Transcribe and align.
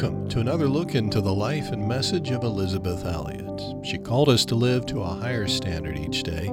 Welcome 0.00 0.28
to 0.28 0.38
another 0.38 0.68
look 0.68 0.94
into 0.94 1.20
the 1.20 1.34
life 1.34 1.72
and 1.72 1.88
message 1.88 2.30
of 2.30 2.44
Elisabeth 2.44 3.04
Elliot. 3.04 3.84
She 3.84 3.98
called 3.98 4.28
us 4.28 4.44
to 4.44 4.54
live 4.54 4.86
to 4.86 5.00
a 5.00 5.04
higher 5.04 5.48
standard 5.48 5.98
each 5.98 6.22
day, 6.22 6.46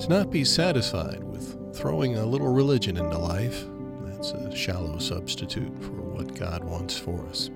to 0.00 0.08
not 0.08 0.32
be 0.32 0.44
satisfied 0.44 1.22
with 1.22 1.72
throwing 1.72 2.16
a 2.16 2.26
little 2.26 2.52
religion 2.52 2.96
into 2.96 3.16
life. 3.16 3.64
That's 4.02 4.32
a 4.32 4.56
shallow 4.56 4.98
substitute 4.98 5.72
for 5.80 5.92
what 5.92 6.34
God 6.34 6.64
wants 6.64 6.98
for 6.98 7.24
us. 7.28 7.50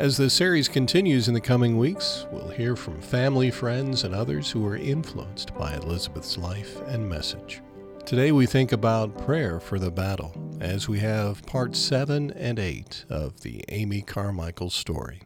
As 0.00 0.16
the 0.16 0.28
series 0.28 0.66
continues 0.66 1.28
in 1.28 1.34
the 1.34 1.40
coming 1.40 1.78
weeks, 1.78 2.26
we'll 2.32 2.48
hear 2.48 2.74
from 2.74 3.00
family, 3.00 3.52
friends, 3.52 4.02
and 4.02 4.16
others 4.16 4.50
who 4.50 4.62
were 4.62 4.76
influenced 4.76 5.56
by 5.56 5.74
Elisabeth's 5.74 6.38
life 6.38 6.80
and 6.88 7.08
message. 7.08 7.62
Today 8.04 8.32
we 8.32 8.46
think 8.46 8.72
about 8.72 9.16
prayer 9.24 9.60
for 9.60 9.78
the 9.78 9.92
battle 9.92 10.34
as 10.60 10.88
we 10.88 11.00
have 11.00 11.44
part 11.46 11.76
7 11.76 12.30
and 12.30 12.58
8 12.58 13.04
of 13.08 13.40
the 13.40 13.64
Amy 13.68 14.02
Carmichael 14.02 14.70
story 14.70 15.22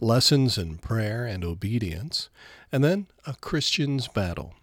lessons 0.00 0.58
in 0.58 0.76
prayer 0.76 1.24
and 1.24 1.44
obedience, 1.44 2.28
and 2.72 2.82
then 2.82 3.06
a 3.26 3.34
Christian's 3.34 4.08
battle. 4.08 4.54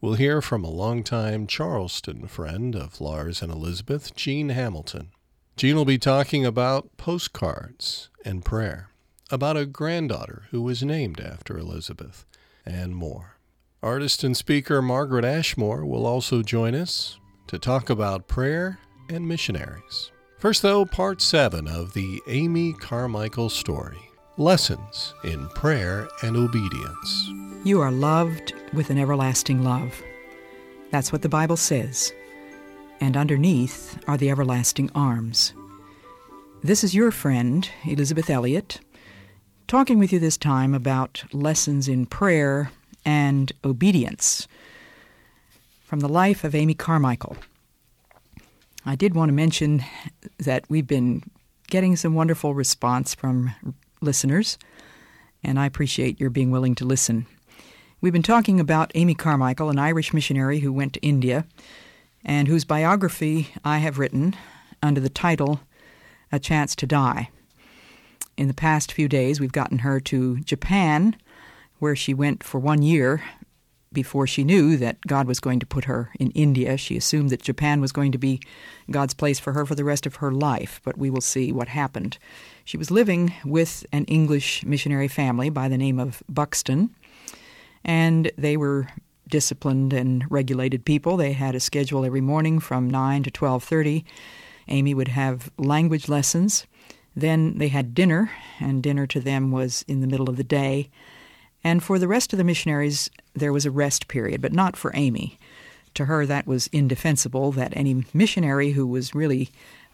We'll 0.00 0.14
hear 0.14 0.40
from 0.40 0.64
a 0.64 0.70
longtime 0.70 1.46
Charleston 1.46 2.26
friend 2.26 2.74
of 2.74 3.00
Lars 3.00 3.42
and 3.42 3.52
Elisabeth, 3.52 4.14
Jean 4.14 4.48
Hamilton. 4.48 5.10
Jean 5.56 5.76
will 5.76 5.84
be 5.84 5.98
talking 5.98 6.46
about 6.46 6.96
postcards 6.96 8.08
and 8.24 8.44
prayer, 8.44 8.88
about 9.30 9.56
a 9.56 9.66
granddaughter 9.66 10.44
who 10.50 10.62
was 10.62 10.82
named 10.82 11.20
after 11.20 11.58
Elisabeth, 11.58 12.24
and 12.64 12.96
more. 12.96 13.36
Artist 13.82 14.24
and 14.24 14.36
speaker 14.36 14.80
Margaret 14.80 15.24
Ashmore 15.24 15.84
will 15.84 16.06
also 16.06 16.42
join 16.42 16.74
us 16.74 17.18
to 17.48 17.58
talk 17.58 17.90
about 17.90 18.28
prayer 18.28 18.78
and 19.12 19.28
missionaries. 19.28 20.10
First, 20.38 20.62
though, 20.62 20.84
part 20.84 21.20
7 21.20 21.68
of 21.68 21.92
the 21.92 22.20
Amy 22.26 22.72
Carmichael 22.72 23.48
story 23.48 23.98
Lessons 24.38 25.14
in 25.24 25.46
Prayer 25.50 26.08
and 26.22 26.36
Obedience. 26.36 27.30
You 27.64 27.80
are 27.80 27.92
loved 27.92 28.54
with 28.72 28.90
an 28.90 28.98
everlasting 28.98 29.62
love. 29.62 30.02
That's 30.90 31.12
what 31.12 31.22
the 31.22 31.28
Bible 31.28 31.56
says. 31.56 32.12
And 33.00 33.16
underneath 33.16 33.98
are 34.08 34.16
the 34.16 34.30
everlasting 34.30 34.90
arms. 34.94 35.52
This 36.64 36.82
is 36.82 36.94
your 36.94 37.10
friend, 37.10 37.68
Elisabeth 37.84 38.30
Elliot, 38.30 38.80
talking 39.68 39.98
with 39.98 40.12
you 40.12 40.18
this 40.18 40.36
time 40.36 40.74
about 40.74 41.24
lessons 41.32 41.88
in 41.88 42.06
prayer 42.06 42.72
and 43.04 43.52
obedience 43.64 44.48
from 45.84 46.00
the 46.00 46.08
life 46.08 46.42
of 46.42 46.54
Amy 46.54 46.74
Carmichael. 46.74 47.36
I 48.84 48.96
did 48.96 49.14
want 49.14 49.28
to 49.28 49.32
mention 49.32 49.84
that 50.38 50.64
we've 50.68 50.86
been 50.86 51.22
getting 51.68 51.94
some 51.94 52.14
wonderful 52.14 52.52
response 52.52 53.14
from 53.14 53.54
listeners, 54.00 54.58
and 55.44 55.58
I 55.58 55.66
appreciate 55.66 56.18
your 56.18 56.30
being 56.30 56.50
willing 56.50 56.74
to 56.76 56.84
listen. 56.84 57.26
We've 58.00 58.12
been 58.12 58.24
talking 58.24 58.58
about 58.58 58.90
Amy 58.96 59.14
Carmichael, 59.14 59.70
an 59.70 59.78
Irish 59.78 60.12
missionary 60.12 60.58
who 60.60 60.72
went 60.72 60.94
to 60.94 61.00
India 61.00 61.46
and 62.24 62.48
whose 62.48 62.64
biography 62.64 63.54
I 63.64 63.78
have 63.78 64.00
written 64.00 64.34
under 64.82 65.00
the 65.00 65.08
title 65.08 65.60
A 66.32 66.40
Chance 66.40 66.74
to 66.76 66.86
Die. 66.86 67.30
In 68.36 68.48
the 68.48 68.54
past 68.54 68.90
few 68.90 69.08
days, 69.08 69.38
we've 69.38 69.52
gotten 69.52 69.78
her 69.78 70.00
to 70.00 70.40
Japan 70.40 71.14
where 71.78 71.94
she 71.94 72.14
went 72.14 72.42
for 72.42 72.58
one 72.58 72.82
year 72.82 73.22
before 73.92 74.26
she 74.26 74.44
knew 74.44 74.76
that 74.76 75.00
God 75.06 75.26
was 75.26 75.40
going 75.40 75.60
to 75.60 75.66
put 75.66 75.84
her 75.84 76.10
in 76.18 76.30
India. 76.30 76.76
She 76.76 76.96
assumed 76.96 77.30
that 77.30 77.42
Japan 77.42 77.80
was 77.80 77.92
going 77.92 78.12
to 78.12 78.18
be 78.18 78.40
God's 78.90 79.14
place 79.14 79.38
for 79.38 79.52
her 79.52 79.66
for 79.66 79.74
the 79.74 79.84
rest 79.84 80.06
of 80.06 80.16
her 80.16 80.32
life, 80.32 80.80
but 80.84 80.98
we 80.98 81.10
will 81.10 81.20
see 81.20 81.52
what 81.52 81.68
happened. 81.68 82.18
She 82.64 82.76
was 82.76 82.90
living 82.90 83.34
with 83.44 83.84
an 83.92 84.04
English 84.06 84.64
missionary 84.64 85.08
family 85.08 85.50
by 85.50 85.68
the 85.68 85.78
name 85.78 85.98
of 85.98 86.22
Buxton, 86.28 86.94
and 87.84 88.30
they 88.36 88.56
were 88.56 88.88
disciplined 89.28 89.92
and 89.92 90.24
regulated 90.30 90.84
people. 90.84 91.16
They 91.16 91.32
had 91.32 91.54
a 91.54 91.60
schedule 91.60 92.04
every 92.04 92.20
morning 92.20 92.60
from 92.60 92.88
9 92.88 93.22
to 93.24 93.30
12:30. 93.30 94.04
Amy 94.68 94.94
would 94.94 95.08
have 95.08 95.50
language 95.58 96.08
lessons. 96.08 96.66
Then 97.16 97.58
they 97.58 97.68
had 97.68 97.94
dinner, 97.94 98.30
and 98.60 98.82
dinner 98.82 99.06
to 99.06 99.20
them 99.20 99.50
was 99.50 99.84
in 99.88 100.00
the 100.00 100.06
middle 100.06 100.30
of 100.30 100.36
the 100.36 100.44
day. 100.44 100.88
And 101.64 101.82
for 101.82 101.98
the 101.98 102.08
rest 102.08 102.32
of 102.32 102.38
the 102.38 102.44
missionaries, 102.44 103.10
there 103.34 103.52
was 103.52 103.66
a 103.66 103.70
rest 103.70 104.08
period, 104.08 104.40
but 104.40 104.52
not 104.52 104.76
for 104.76 104.90
Amy. 104.94 105.38
To 105.94 106.06
her, 106.06 106.26
that 106.26 106.46
was 106.46 106.68
indefensible 106.68 107.52
that 107.52 107.76
any 107.76 108.04
missionary 108.14 108.72
who 108.72 108.86
was 108.86 109.14
really 109.14 109.50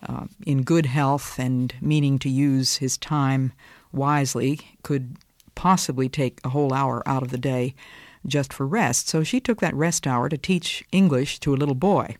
uh, 0.06 0.26
in 0.46 0.62
good 0.62 0.86
health 0.86 1.38
and 1.38 1.74
meaning 1.80 2.18
to 2.20 2.28
use 2.28 2.76
his 2.76 2.96
time 2.96 3.52
wisely 3.92 4.60
could 4.82 5.16
possibly 5.54 6.08
take 6.08 6.40
a 6.44 6.50
whole 6.50 6.72
hour 6.72 7.02
out 7.06 7.22
of 7.22 7.30
the 7.30 7.38
day 7.38 7.74
just 8.26 8.52
for 8.52 8.66
rest. 8.66 9.08
So 9.08 9.24
she 9.24 9.40
took 9.40 9.60
that 9.60 9.74
rest 9.74 10.06
hour 10.06 10.28
to 10.28 10.38
teach 10.38 10.84
English 10.92 11.40
to 11.40 11.52
a 11.52 11.56
little 11.56 11.74
boy. 11.74 12.16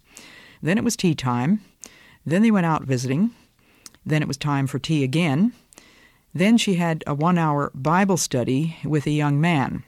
Then 0.61 0.79
it 0.79 0.85
was 0.85 0.97
tea 0.97 1.15
time. 1.15 1.61
Then 2.27 2.43
they 2.43 2.51
went 2.51 2.67
out 2.67 2.83
visiting. 2.83 3.31
Then 4.05 4.23
it 4.23 4.29
was 4.29 4.37
time 4.37 4.67
for 4.67 4.79
tea 4.79 5.05
again. 5.05 5.53
Then 6.39 6.57
she 6.57 6.75
had 6.75 7.03
a 7.05 7.15
one 7.15 7.37
hour 7.37 7.73
Bible 7.75 8.17
study 8.17 8.77
with 8.85 9.09
a 9.09 9.11
young 9.11 9.41
man. 9.41 9.83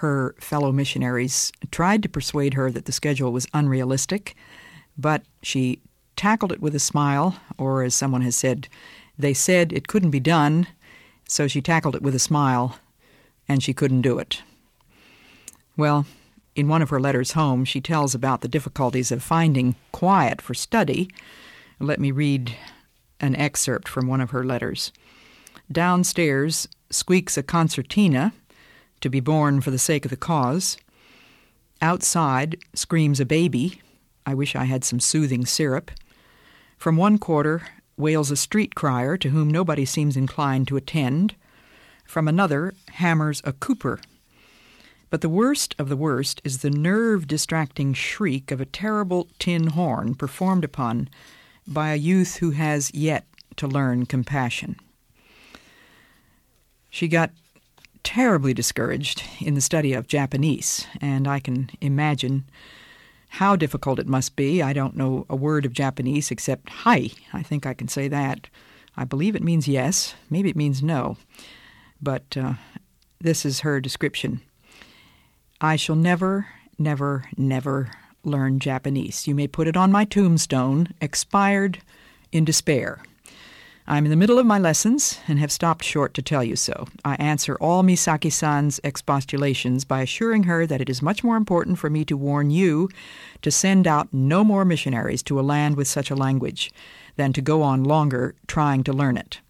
Her 0.00 0.34
fellow 0.40 0.72
missionaries 0.72 1.52
tried 1.70 2.02
to 2.02 2.08
persuade 2.08 2.54
her 2.54 2.70
that 2.70 2.86
the 2.86 2.92
schedule 2.92 3.34
was 3.34 3.46
unrealistic, 3.52 4.34
but 4.96 5.24
she 5.42 5.78
tackled 6.16 6.52
it 6.52 6.62
with 6.62 6.74
a 6.74 6.78
smile, 6.78 7.36
or 7.58 7.82
as 7.82 7.94
someone 7.94 8.22
has 8.22 8.34
said, 8.34 8.66
they 9.18 9.34
said 9.34 9.74
it 9.74 9.88
couldn't 9.88 10.10
be 10.10 10.20
done, 10.20 10.66
so 11.28 11.46
she 11.46 11.60
tackled 11.60 11.94
it 11.94 12.02
with 12.02 12.14
a 12.14 12.18
smile, 12.18 12.78
and 13.46 13.62
she 13.62 13.74
couldn't 13.74 14.00
do 14.00 14.18
it. 14.18 14.42
Well, 15.76 16.06
in 16.54 16.66
one 16.66 16.80
of 16.80 16.88
her 16.88 17.00
letters 17.00 17.32
home, 17.32 17.66
she 17.66 17.82
tells 17.82 18.14
about 18.14 18.40
the 18.40 18.48
difficulties 18.48 19.12
of 19.12 19.22
finding 19.22 19.74
quiet 19.92 20.40
for 20.40 20.54
study. 20.54 21.10
Let 21.78 22.00
me 22.00 22.10
read 22.10 22.56
an 23.22 23.36
excerpt 23.36 23.88
from 23.88 24.06
one 24.06 24.20
of 24.20 24.30
her 24.30 24.44
letters. 24.44 24.92
Downstairs 25.70 26.68
squeaks 26.90 27.38
a 27.38 27.42
concertina, 27.42 28.34
to 29.02 29.10
be 29.10 29.20
borne 29.20 29.60
for 29.60 29.70
the 29.70 29.78
sake 29.78 30.04
of 30.04 30.10
the 30.10 30.16
cause. 30.16 30.78
Outside 31.82 32.56
screams 32.72 33.20
a 33.20 33.26
baby. 33.26 33.82
I 34.24 34.34
wish 34.34 34.54
I 34.54 34.64
had 34.64 34.84
some 34.84 35.00
soothing 35.00 35.44
syrup. 35.44 35.90
From 36.78 36.96
one 36.96 37.18
quarter 37.18 37.62
wails 37.96 38.30
a 38.30 38.36
street 38.36 38.74
crier 38.74 39.16
to 39.18 39.30
whom 39.30 39.50
nobody 39.50 39.84
seems 39.84 40.16
inclined 40.16 40.68
to 40.68 40.76
attend. 40.76 41.34
From 42.04 42.28
another 42.28 42.74
hammers 42.90 43.42
a 43.44 43.52
cooper. 43.52 44.00
But 45.10 45.20
the 45.20 45.28
worst 45.28 45.74
of 45.78 45.88
the 45.88 45.96
worst 45.96 46.40
is 46.44 46.58
the 46.58 46.70
nerve 46.70 47.26
distracting 47.26 47.92
shriek 47.92 48.50
of 48.50 48.60
a 48.60 48.66
terrible 48.66 49.28
tin 49.38 49.68
horn 49.68 50.14
performed 50.14 50.64
upon 50.64 51.08
by 51.66 51.92
a 51.92 51.96
youth 51.96 52.36
who 52.36 52.50
has 52.50 52.92
yet 52.94 53.26
to 53.56 53.66
learn 53.66 54.06
compassion. 54.06 54.76
She 56.90 57.08
got 57.08 57.30
terribly 58.02 58.52
discouraged 58.52 59.22
in 59.40 59.54
the 59.54 59.60
study 59.60 59.92
of 59.92 60.08
Japanese, 60.08 60.86
and 61.00 61.26
I 61.26 61.40
can 61.40 61.70
imagine 61.80 62.44
how 63.28 63.56
difficult 63.56 63.98
it 63.98 64.06
must 64.06 64.36
be. 64.36 64.62
I 64.62 64.72
don't 64.72 64.96
know 64.96 65.24
a 65.30 65.36
word 65.36 65.64
of 65.64 65.72
Japanese 65.72 66.30
except 66.30 66.68
hi. 66.68 67.10
I 67.32 67.42
think 67.42 67.64
I 67.64 67.74
can 67.74 67.88
say 67.88 68.08
that. 68.08 68.48
I 68.96 69.04
believe 69.04 69.34
it 69.34 69.42
means 69.42 69.66
yes. 69.66 70.14
Maybe 70.28 70.50
it 70.50 70.56
means 70.56 70.82
no. 70.82 71.16
But 72.00 72.36
uh, 72.36 72.54
this 73.20 73.46
is 73.46 73.60
her 73.60 73.80
description. 73.80 74.42
I 75.60 75.76
shall 75.76 75.96
never, 75.96 76.48
never, 76.78 77.24
never 77.38 77.90
learn 78.24 78.58
Japanese. 78.58 79.26
You 79.26 79.34
may 79.34 79.46
put 79.46 79.68
it 79.68 79.76
on 79.76 79.92
my 79.92 80.04
tombstone, 80.04 80.88
expired 81.00 81.78
in 82.30 82.44
despair. 82.44 83.02
I'm 83.86 84.04
in 84.04 84.10
the 84.10 84.16
middle 84.16 84.38
of 84.38 84.46
my 84.46 84.58
lessons 84.58 85.18
and 85.26 85.40
have 85.40 85.50
stopped 85.50 85.84
short 85.84 86.14
to 86.14 86.22
tell 86.22 86.44
you 86.44 86.54
so. 86.54 86.86
I 87.04 87.16
answer 87.16 87.56
all 87.56 87.82
Misaki 87.82 88.30
san's 88.30 88.80
expostulations 88.84 89.84
by 89.84 90.02
assuring 90.02 90.44
her 90.44 90.66
that 90.66 90.80
it 90.80 90.88
is 90.88 91.02
much 91.02 91.24
more 91.24 91.36
important 91.36 91.78
for 91.78 91.90
me 91.90 92.04
to 92.04 92.16
warn 92.16 92.50
you 92.50 92.88
to 93.42 93.50
send 93.50 93.88
out 93.88 94.08
no 94.12 94.44
more 94.44 94.64
missionaries 94.64 95.22
to 95.24 95.40
a 95.40 95.42
land 95.42 95.76
with 95.76 95.88
such 95.88 96.10
a 96.10 96.16
language 96.16 96.72
than 97.16 97.32
to 97.32 97.42
go 97.42 97.62
on 97.62 97.82
longer 97.82 98.36
trying 98.46 98.84
to 98.84 98.92
learn 98.92 99.16
it. 99.16 99.40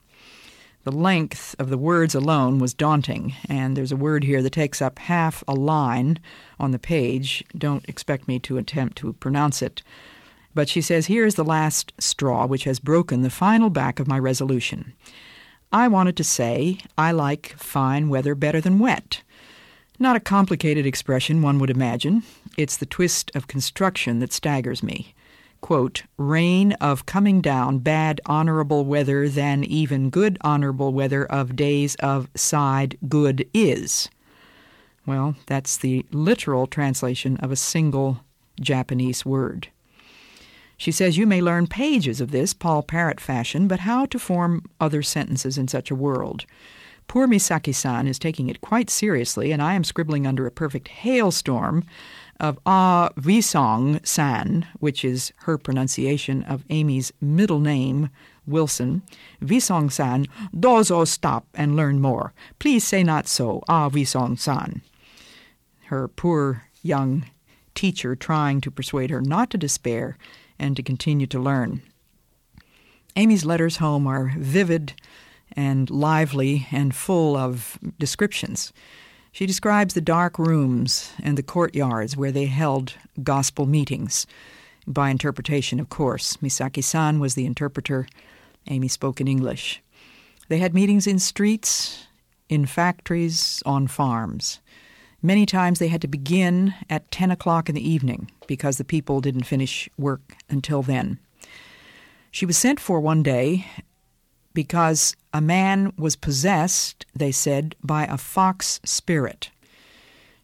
The 0.85 0.91
length 0.91 1.55
of 1.61 1.71
the 1.71 1.79
words 1.79 2.13
alone 2.13 2.59
was 2.59 2.75
daunting, 2.75 3.35
and 3.49 3.77
there's 3.77 3.93
a 3.93 3.97
word 3.97 4.25
here 4.25 4.43
that 4.43 4.51
takes 4.51 4.83
up 4.83 4.99
half 4.99 5.45
a 5.47 5.55
line 5.55 6.19
on 6.59 6.73
the 6.73 6.79
page. 6.79 7.45
Don't 7.57 7.89
expect 7.89 8.27
me 8.27 8.41
to 8.41 8.59
attempt 8.59 8.99
to 8.99 9.13
pronounce 9.13 9.63
it. 9.63 9.83
But 10.55 10.69
she 10.69 10.81
says, 10.81 11.07
Here 11.07 11.25
is 11.25 11.37
the 11.37 11.45
last 11.45 11.93
straw 12.01 12.47
which 12.47 12.65
has 12.65 12.81
broken 12.81 13.23
the 13.23 13.31
final 13.31 13.71
back 13.71 14.01
of 14.01 14.09
my 14.09 14.19
resolution. 14.19 14.93
I 15.73 15.87
wanted 15.87 16.17
to 16.17 16.25
say, 16.25 16.79
I 16.99 17.13
like 17.13 17.55
fine 17.57 18.09
weather 18.09 18.35
better 18.35 18.61
than 18.61 18.81
wet. 18.81 19.23
Not 20.01 20.17
a 20.17 20.21
complicated 20.21 20.85
expression, 20.85 21.43
one 21.43 21.61
would 21.61 21.71
imagine. 21.71 22.25
It's 22.59 22.77
the 22.77 22.87
twist 22.87 23.31
of 23.37 23.47
construction 23.47 24.19
that 24.19 24.33
staggers 24.33 24.83
me. 24.83 25.15
Quote, 25.63 26.03
rain 26.19 26.73
of 26.75 27.07
coming 27.07 27.41
down 27.41 27.79
bad 27.79 28.21
honorable 28.27 28.85
weather 28.85 29.29
than 29.29 29.65
even 29.65 30.11
good 30.11 30.37
honorable 30.43 30.93
weather 30.93 31.25
of 31.25 31.57
days 31.57 31.95
of 31.97 32.29
side 32.35 32.99
good 33.09 33.49
is. 33.55 34.11
Well, 35.07 35.37
that's 35.47 35.79
the 35.79 36.05
literal 36.13 36.67
translation 36.67 37.39
of 37.39 37.51
a 37.51 37.57
single 37.57 38.21
Japanese 38.61 39.25
word. 39.25 39.69
She 40.77 40.93
says 40.93 41.17
you 41.17 41.27
may 41.27 41.41
learn 41.41 41.69
pages 41.69 42.21
of 42.21 42.33
this 42.33 42.53
Paul 42.53 42.83
Parrott 42.83 43.21
fashion, 43.21 43.69
but 43.69 43.81
how 43.81 44.05
to 44.07 44.19
form 44.19 44.65
other 44.81 45.03
sentences 45.03 45.57
in 45.57 45.69
such 45.69 45.91
a 45.91 45.97
world? 45.97 46.45
Poor 47.09 47.27
Misaki 47.27 47.75
san 47.75 48.07
is 48.07 48.19
taking 48.19 48.49
it 48.49 48.61
quite 48.61 48.91
seriously, 48.91 49.53
and 49.53 49.63
I 49.63 49.75
am 49.75 49.85
scribbling 49.85 50.27
under 50.27 50.47
a 50.47 50.51
perfect 50.51 50.89
hailstorm 50.89 51.85
of 52.41 52.59
Ah 52.67 53.11
Visong 53.17 54.05
san, 54.07 54.67
which 54.81 55.05
is 55.05 55.33
her 55.43 55.59
pronunciation 55.59 56.43
of 56.45 56.65
Amy's 56.71 57.13
middle 57.21 57.61
name, 57.61 58.11
Wilson. 58.47 59.03
Visong 59.41 59.91
san, 59.91 60.27
dozo 60.55 61.07
stop 61.07 61.47
and 61.55 61.77
learn 61.77 62.01
more. 62.01 62.33
Please 62.59 62.85
say 62.85 63.03
not 63.03 63.29
so, 63.29 63.63
Ah 63.69 63.89
Visong 63.89 64.39
san. 64.39 64.83
Her 65.87 66.09
poor 66.09 66.65
young 66.83 67.25
teacher 67.75 68.17
trying 68.17 68.61
to 68.61 68.71
persuade 68.71 69.11
her 69.11 69.21
not 69.21 69.51
to 69.51 69.59
despair 69.59 70.17
and 70.59 70.77
to 70.77 70.83
continue 70.83 71.27
to 71.27 71.39
learn. 71.39 71.83
Amy's 73.17 73.45
letters 73.45 73.77
home 73.77 74.07
are 74.07 74.33
vivid 74.39 74.95
and 75.55 75.91
lively 75.91 76.67
and 76.73 76.95
full 76.95 77.37
of 77.37 77.79
descriptions. 77.99 78.73
She 79.33 79.47
describes 79.47 79.95
the 79.95 80.03
dark 80.03 80.39
rooms 80.39 81.11
and 81.23 81.39
the 81.39 81.43
courtyards 81.43 82.17
where 82.19 82.31
they 82.31 82.47
held 82.47 82.93
gospel 83.23 83.65
meetings. 83.65 84.27
By 84.87 85.09
interpretation, 85.09 85.81
of 85.81 85.89
course. 85.89 86.37
Misaki 86.37 86.85
san 86.85 87.19
was 87.19 87.35
the 87.35 87.47
interpreter. 87.47 88.07
Amy 88.69 88.89
spoke 88.89 89.23
in 89.23 89.29
English. 89.29 89.83
They 90.49 90.59
had 90.59 90.75
meetings 90.75 91.07
in 91.07 91.19
streets, 91.19 92.07
in 92.51 92.67
factories, 92.67 93.63
on 93.65 93.87
farms. 93.87 94.61
Many 95.23 95.47
times 95.47 95.79
they 95.79 95.89
had 95.89 96.03
to 96.03 96.09
begin 96.09 96.75
at 96.91 97.11
10 97.11 97.31
o'clock 97.31 97.71
in 97.71 97.75
the 97.75 97.89
evening 97.89 98.31
because 98.47 98.77
the 98.77 98.85
people 98.85 99.23
didn't 99.23 99.45
finish 99.45 99.89
work 99.97 100.37
until 100.51 100.83
then. 100.83 101.19
She 102.31 102.45
was 102.45 102.59
sent 102.59 102.79
for 102.79 103.01
one 103.01 103.23
day 103.23 103.67
because 104.55 105.17
a 105.33 105.41
man 105.41 105.93
was 105.97 106.17
possessed, 106.17 107.07
they 107.15 107.33
said, 107.33 107.75
by 107.83 108.05
a 108.05 108.19
fox 108.19 108.81
spirit. 108.85 109.51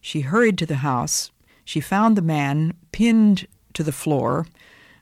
She 0.01 0.21
hurried 0.21 0.59
to 0.59 0.67
the 0.67 0.77
house. 0.77 1.31
She 1.65 1.81
found 1.81 2.17
the 2.17 2.23
man 2.23 2.75
pinned 2.93 3.47
to 3.75 3.83
the 3.83 3.93
floor 3.93 4.47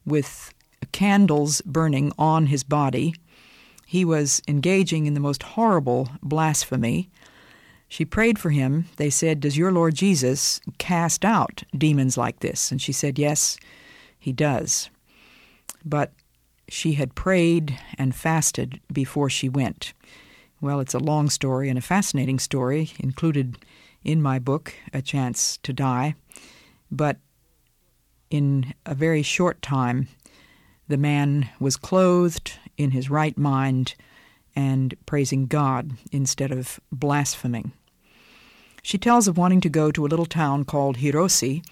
with 0.04 0.52
candles 0.92 1.60
burning 1.62 2.12
on 2.18 2.46
his 2.46 2.64
body. 2.64 3.14
He 3.86 4.04
was 4.04 4.42
engaging 4.48 5.06
in 5.06 5.14
the 5.14 5.20
most 5.20 5.42
horrible 5.42 6.08
blasphemy. 6.22 7.08
She 7.88 8.04
prayed 8.04 8.38
for 8.38 8.50
him. 8.50 8.86
They 8.96 9.10
said, 9.10 9.40
Does 9.40 9.56
your 9.56 9.70
Lord 9.70 9.94
Jesus 9.94 10.60
cast 10.78 11.24
out 11.24 11.62
demons 11.76 12.16
like 12.16 12.40
this? 12.40 12.72
And 12.72 12.82
she 12.82 12.92
said, 12.92 13.18
Yes, 13.18 13.58
he 14.18 14.32
does. 14.32 14.90
But 15.84 16.12
she 16.68 16.94
had 16.94 17.14
prayed 17.14 17.78
and 17.98 18.14
fasted 18.14 18.80
before 18.92 19.30
she 19.30 19.48
went. 19.48 19.92
Well, 20.60 20.80
it's 20.80 20.94
a 20.94 20.98
long 20.98 21.28
story 21.28 21.68
and 21.68 21.78
a 21.78 21.82
fascinating 21.82 22.38
story, 22.38 22.90
included 22.98 23.58
in 24.04 24.22
my 24.22 24.38
book, 24.38 24.74
A 24.92 25.02
Chance 25.02 25.58
to 25.58 25.72
Die. 25.72 26.14
But 26.90 27.18
in 28.30 28.74
a 28.84 28.94
very 28.94 29.22
short 29.22 29.62
time, 29.62 30.08
the 30.88 30.96
man 30.96 31.48
was 31.60 31.76
clothed 31.76 32.58
in 32.76 32.92
his 32.92 33.10
right 33.10 33.36
mind 33.36 33.94
and 34.54 34.94
praising 35.04 35.46
God 35.46 35.92
instead 36.10 36.50
of 36.50 36.80
blaspheming. 36.90 37.72
She 38.82 38.98
tells 38.98 39.28
of 39.28 39.36
wanting 39.36 39.60
to 39.62 39.68
go 39.68 39.90
to 39.90 40.06
a 40.06 40.08
little 40.08 40.26
town 40.26 40.64
called 40.64 40.98
Hirose, 40.98 41.62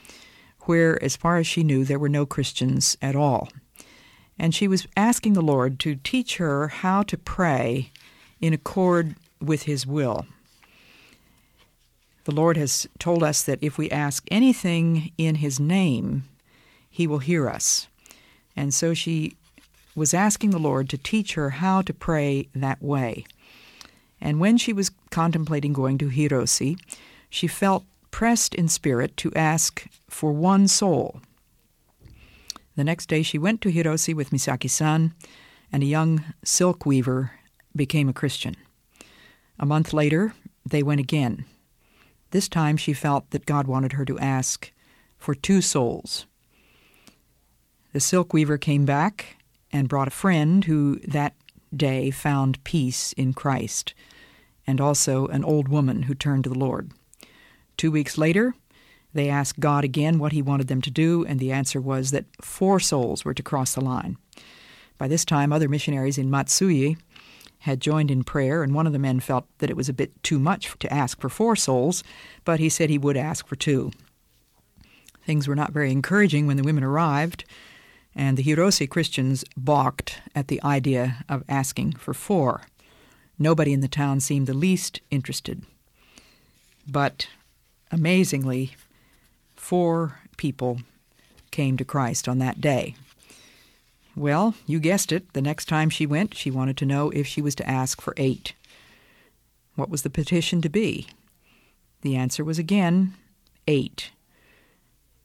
where, 0.62 1.02
as 1.02 1.16
far 1.16 1.36
as 1.38 1.46
she 1.46 1.62
knew, 1.62 1.84
there 1.84 1.98
were 1.98 2.08
no 2.08 2.26
Christians 2.26 2.96
at 3.00 3.16
all 3.16 3.48
and 4.38 4.54
she 4.54 4.68
was 4.68 4.86
asking 4.96 5.34
the 5.34 5.42
Lord 5.42 5.78
to 5.80 5.96
teach 5.96 6.36
her 6.36 6.68
how 6.68 7.02
to 7.04 7.16
pray 7.16 7.90
in 8.40 8.52
accord 8.52 9.14
with 9.40 9.62
His 9.62 9.86
will. 9.86 10.26
The 12.24 12.34
Lord 12.34 12.56
has 12.56 12.86
told 12.98 13.22
us 13.22 13.42
that 13.42 13.62
if 13.62 13.78
we 13.78 13.90
ask 13.90 14.26
anything 14.30 15.12
in 15.18 15.36
His 15.36 15.60
name, 15.60 16.24
He 16.90 17.06
will 17.06 17.18
hear 17.18 17.48
us. 17.48 17.86
And 18.56 18.72
so 18.72 18.94
she 18.94 19.36
was 19.94 20.14
asking 20.14 20.50
the 20.50 20.58
Lord 20.58 20.88
to 20.88 20.98
teach 20.98 21.34
her 21.34 21.50
how 21.50 21.82
to 21.82 21.94
pray 21.94 22.48
that 22.54 22.82
way. 22.82 23.24
And 24.20 24.40
when 24.40 24.56
she 24.56 24.72
was 24.72 24.90
contemplating 25.10 25.72
going 25.72 25.98
to 25.98 26.08
Hirose, 26.08 26.78
she 27.30 27.46
felt 27.46 27.84
pressed 28.10 28.54
in 28.54 28.68
spirit 28.68 29.16
to 29.18 29.32
ask 29.34 29.86
for 30.08 30.32
one 30.32 30.66
soul 30.66 31.20
the 32.76 32.84
next 32.84 33.08
day 33.08 33.22
she 33.22 33.38
went 33.38 33.60
to 33.62 33.72
Hirose 33.72 34.14
with 34.14 34.30
Misaki 34.30 34.68
san, 34.68 35.14
and 35.72 35.82
a 35.82 35.86
young 35.86 36.24
silk 36.44 36.84
weaver 36.86 37.32
became 37.74 38.08
a 38.08 38.12
Christian. 38.12 38.56
A 39.58 39.66
month 39.66 39.92
later, 39.92 40.34
they 40.68 40.82
went 40.82 41.00
again. 41.00 41.44
This 42.30 42.48
time 42.48 42.76
she 42.76 42.92
felt 42.92 43.30
that 43.30 43.46
God 43.46 43.66
wanted 43.66 43.92
her 43.92 44.04
to 44.04 44.18
ask 44.18 44.72
for 45.18 45.34
two 45.34 45.60
souls. 45.60 46.26
The 47.92 48.00
silk 48.00 48.32
weaver 48.32 48.58
came 48.58 48.84
back 48.84 49.36
and 49.72 49.88
brought 49.88 50.08
a 50.08 50.12
friend 50.12 50.64
who 50.64 50.98
that 51.06 51.34
day 51.74 52.10
found 52.10 52.62
peace 52.64 53.12
in 53.14 53.34
Christ, 53.34 53.94
and 54.66 54.80
also 54.80 55.26
an 55.28 55.44
old 55.44 55.68
woman 55.68 56.02
who 56.02 56.14
turned 56.14 56.44
to 56.44 56.50
the 56.50 56.58
Lord. 56.58 56.90
Two 57.76 57.90
weeks 57.90 58.18
later, 58.18 58.54
they 59.14 59.30
asked 59.30 59.60
God 59.60 59.84
again 59.84 60.18
what 60.18 60.32
he 60.32 60.42
wanted 60.42 60.68
them 60.68 60.82
to 60.82 60.90
do, 60.90 61.24
and 61.24 61.40
the 61.40 61.52
answer 61.52 61.80
was 61.80 62.10
that 62.10 62.26
four 62.42 62.78
souls 62.78 63.24
were 63.24 63.34
to 63.34 63.42
cross 63.42 63.74
the 63.74 63.80
line. 63.80 64.18
By 64.98 65.08
this 65.08 65.24
time, 65.24 65.52
other 65.52 65.68
missionaries 65.68 66.18
in 66.18 66.30
Matsue 66.30 66.96
had 67.60 67.80
joined 67.80 68.10
in 68.10 68.24
prayer, 68.24 68.62
and 68.62 68.74
one 68.74 68.86
of 68.86 68.92
the 68.92 68.98
men 68.98 69.20
felt 69.20 69.46
that 69.58 69.70
it 69.70 69.76
was 69.76 69.88
a 69.88 69.94
bit 69.94 70.22
too 70.22 70.38
much 70.38 70.76
to 70.80 70.92
ask 70.92 71.20
for 71.20 71.28
four 71.28 71.56
souls, 71.56 72.04
but 72.44 72.60
he 72.60 72.68
said 72.68 72.90
he 72.90 72.98
would 72.98 73.16
ask 73.16 73.46
for 73.46 73.56
two. 73.56 73.90
Things 75.24 75.48
were 75.48 75.56
not 75.56 75.72
very 75.72 75.90
encouraging 75.90 76.46
when 76.46 76.58
the 76.58 76.62
women 76.62 76.84
arrived, 76.84 77.44
and 78.14 78.36
the 78.36 78.42
Hirose 78.42 78.88
Christians 78.90 79.44
balked 79.56 80.20
at 80.34 80.48
the 80.48 80.62
idea 80.62 81.24
of 81.28 81.42
asking 81.48 81.92
for 81.92 82.12
four. 82.12 82.62
Nobody 83.38 83.72
in 83.72 83.80
the 83.80 83.88
town 83.88 84.20
seemed 84.20 84.46
the 84.46 84.54
least 84.54 85.00
interested. 85.10 85.62
But 86.86 87.28
amazingly, 87.90 88.76
four 89.64 90.18
people 90.36 90.78
came 91.50 91.78
to 91.78 91.86
Christ 91.86 92.28
on 92.28 92.38
that 92.38 92.60
day. 92.60 92.94
Well, 94.14 94.54
you 94.66 94.78
guessed 94.78 95.10
it. 95.10 95.32
The 95.32 95.40
next 95.40 95.64
time 95.64 95.88
she 95.88 96.04
went, 96.04 96.34
she 96.34 96.50
wanted 96.50 96.76
to 96.76 96.86
know 96.86 97.08
if 97.10 97.26
she 97.26 97.40
was 97.40 97.54
to 97.54 97.68
ask 97.68 98.02
for 98.02 98.12
eight. 98.18 98.52
What 99.74 99.88
was 99.88 100.02
the 100.02 100.10
petition 100.10 100.60
to 100.60 100.68
be? 100.68 101.08
The 102.02 102.14
answer 102.14 102.44
was 102.44 102.58
again 102.58 103.14
eight. 103.66 104.10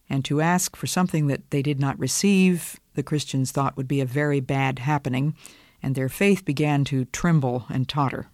And 0.10 0.24
to 0.24 0.40
ask 0.40 0.78
for 0.78 0.88
something 0.88 1.28
that 1.28 1.52
they 1.52 1.62
did 1.62 1.80
not 1.80 2.00
receive, 2.00 2.80
the 2.96 3.04
Christians 3.04 3.52
thought 3.52 3.76
would 3.76 3.90
be 3.90 4.00
a 4.00 4.06
very 4.06 4.40
bad 4.40 4.80
happening, 4.80 5.36
and 5.84 5.96
their 5.96 6.10
faith 6.10 6.46
began 6.46 6.86
to 6.86 7.04
tremble 7.06 7.66
and 7.68 7.90
totter. 7.90 8.28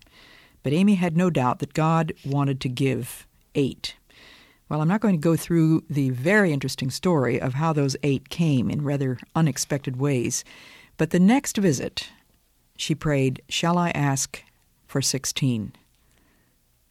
But 0.62 0.71
Amy 0.71 0.95
had 0.95 1.17
no 1.17 1.31
doubt 1.31 1.57
that 1.59 1.74
God 1.74 2.13
wanted 2.24 2.62
to 2.62 2.69
give 2.69 3.25
eight. 3.55 3.95
Well, 4.67 4.81
I'm 4.81 4.88
not 4.88 5.01
going 5.01 5.13
to 5.13 5.22
go 5.22 5.36
through 5.36 5.84
the 5.89 6.10
very 6.10 6.51
interesting 6.51 6.89
story 6.89 7.39
of 7.39 7.53
how 7.53 7.72
those 7.72 7.95
eight 8.01 8.29
came 8.29 8.69
in 8.69 8.84
rather 8.84 9.19
unexpected 9.36 9.98
ways, 9.98 10.43
but 10.98 11.12
the 11.12 11.19
next 11.19 11.57
visit, 11.57 12.10
she 12.75 12.95
prayed, 12.95 13.43
Shall 13.48 13.77
I 13.77 13.91
ask 13.91 14.43
for 14.88 15.01
16? 15.01 15.74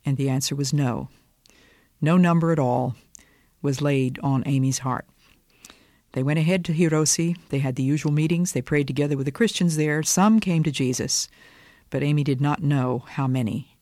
And 0.05 0.17
the 0.17 0.29
answer 0.29 0.55
was 0.55 0.73
no. 0.73 1.09
No 2.01 2.17
number 2.17 2.53
at 2.53 2.59
all 2.61 2.95
was 3.61 3.83
laid 3.83 4.21
on 4.23 4.45
Amy's 4.47 4.81
heart. 4.81 5.07
They 6.13 6.23
went 6.23 6.39
ahead 6.39 6.65
to 6.67 6.73
Hirose. 6.73 7.37
They 7.49 7.59
had 7.59 7.75
the 7.75 7.83
usual 7.83 8.13
meetings. 8.13 8.53
They 8.53 8.63
prayed 8.63 8.87
together 8.87 9.17
with 9.17 9.27
the 9.27 9.33
Christians 9.33 9.77
there. 9.77 10.01
Some 10.05 10.39
came 10.39 10.63
to 10.63 10.71
Jesus, 10.71 11.29
but 11.91 12.05
Amy 12.05 12.23
did 12.23 12.41
not 12.41 12.63
know 12.63 13.05
how 13.09 13.27
many. 13.27 13.77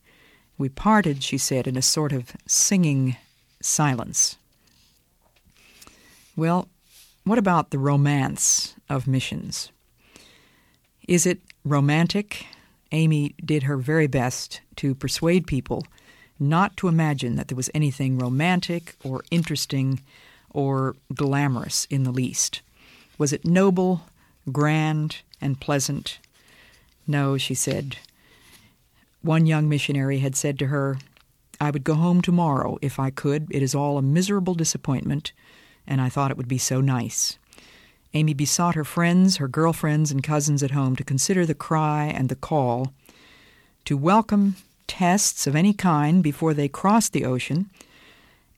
We 0.57 0.71
parted, 0.71 1.23
she 1.23 1.37
said, 1.37 1.67
in 1.67 1.77
a 1.77 1.83
sort 1.83 2.13
of 2.13 2.33
singing 2.47 3.17
silence. 3.64 4.37
Well, 6.37 6.69
what 7.25 7.38
about 7.38 7.71
the 7.71 7.78
romance 7.78 8.75
of 8.88 9.07
missions? 9.07 9.71
Is 11.07 11.26
it 11.26 11.40
romantic? 11.64 12.47
Amy 12.90 13.35
did 13.45 13.64
her 13.64 13.76
very 13.76 14.07
best 14.07 14.61
to 14.76 14.95
persuade 14.95 15.47
people 15.47 15.85
not 16.38 16.76
to 16.76 16.88
imagine 16.88 17.37
that 17.37 17.49
there 17.49 17.57
was 17.57 17.71
anything 17.73 18.19
romantic 18.19 18.97
or 19.04 19.23
interesting 19.31 20.00
or 20.50 20.97
glamorous 21.14 21.87
in 21.88 22.02
the 22.02 22.11
least. 22.11 22.61
Was 23.16 23.33
it 23.33 23.47
noble, 23.47 24.02
grand, 24.50 25.19
and 25.40 25.61
pleasant? 25.61 26.19
No, 27.07 27.38
she 27.38 27.54
said. 27.54 27.97
One 29.23 29.47
young 29.47 29.69
missionary 29.69 30.19
had 30.19 30.35
said 30.35 30.59
to 30.59 30.66
her, 30.66 30.99
I 31.61 31.71
would 31.71 31.85
go 31.85 31.95
home 31.95 32.23
tomorrow 32.23 32.79
if 32.83 32.99
I 32.99 33.11
could. 33.11 33.49
It 33.51 33.63
is 33.63 33.75
all 33.75 33.99
a 33.99 34.03
miserable 34.03 34.55
disappointment, 34.55 35.33
and 35.87 36.01
I 36.01 36.09
thought 36.09 36.31
it 36.31 36.37
would 36.37 36.49
be 36.49 36.59
so 36.59 36.81
nice. 36.81 37.39
Amy 38.15 38.35
besought 38.35 38.75
her 38.75 38.85
friends, 38.85 39.37
her 39.37 39.49
girlfriends, 39.49 40.11
and 40.11 40.23
cousins 40.23 40.63
at 40.63 40.73
home 40.73 40.97
to 40.97 41.05
consider 41.05 41.47
the 41.47 41.55
cry 41.55 42.05
and 42.05 42.29
the 42.29 42.37
call, 42.37 42.93
to 43.85 43.97
welcome 43.97 44.57
tests 44.87 45.47
of 45.47 45.57
any 45.57 45.73
kind 45.73 46.23
before 46.23 46.53
they 46.53 46.69
crossed 46.69 47.13
the 47.13 47.25
ocean, 47.25 47.71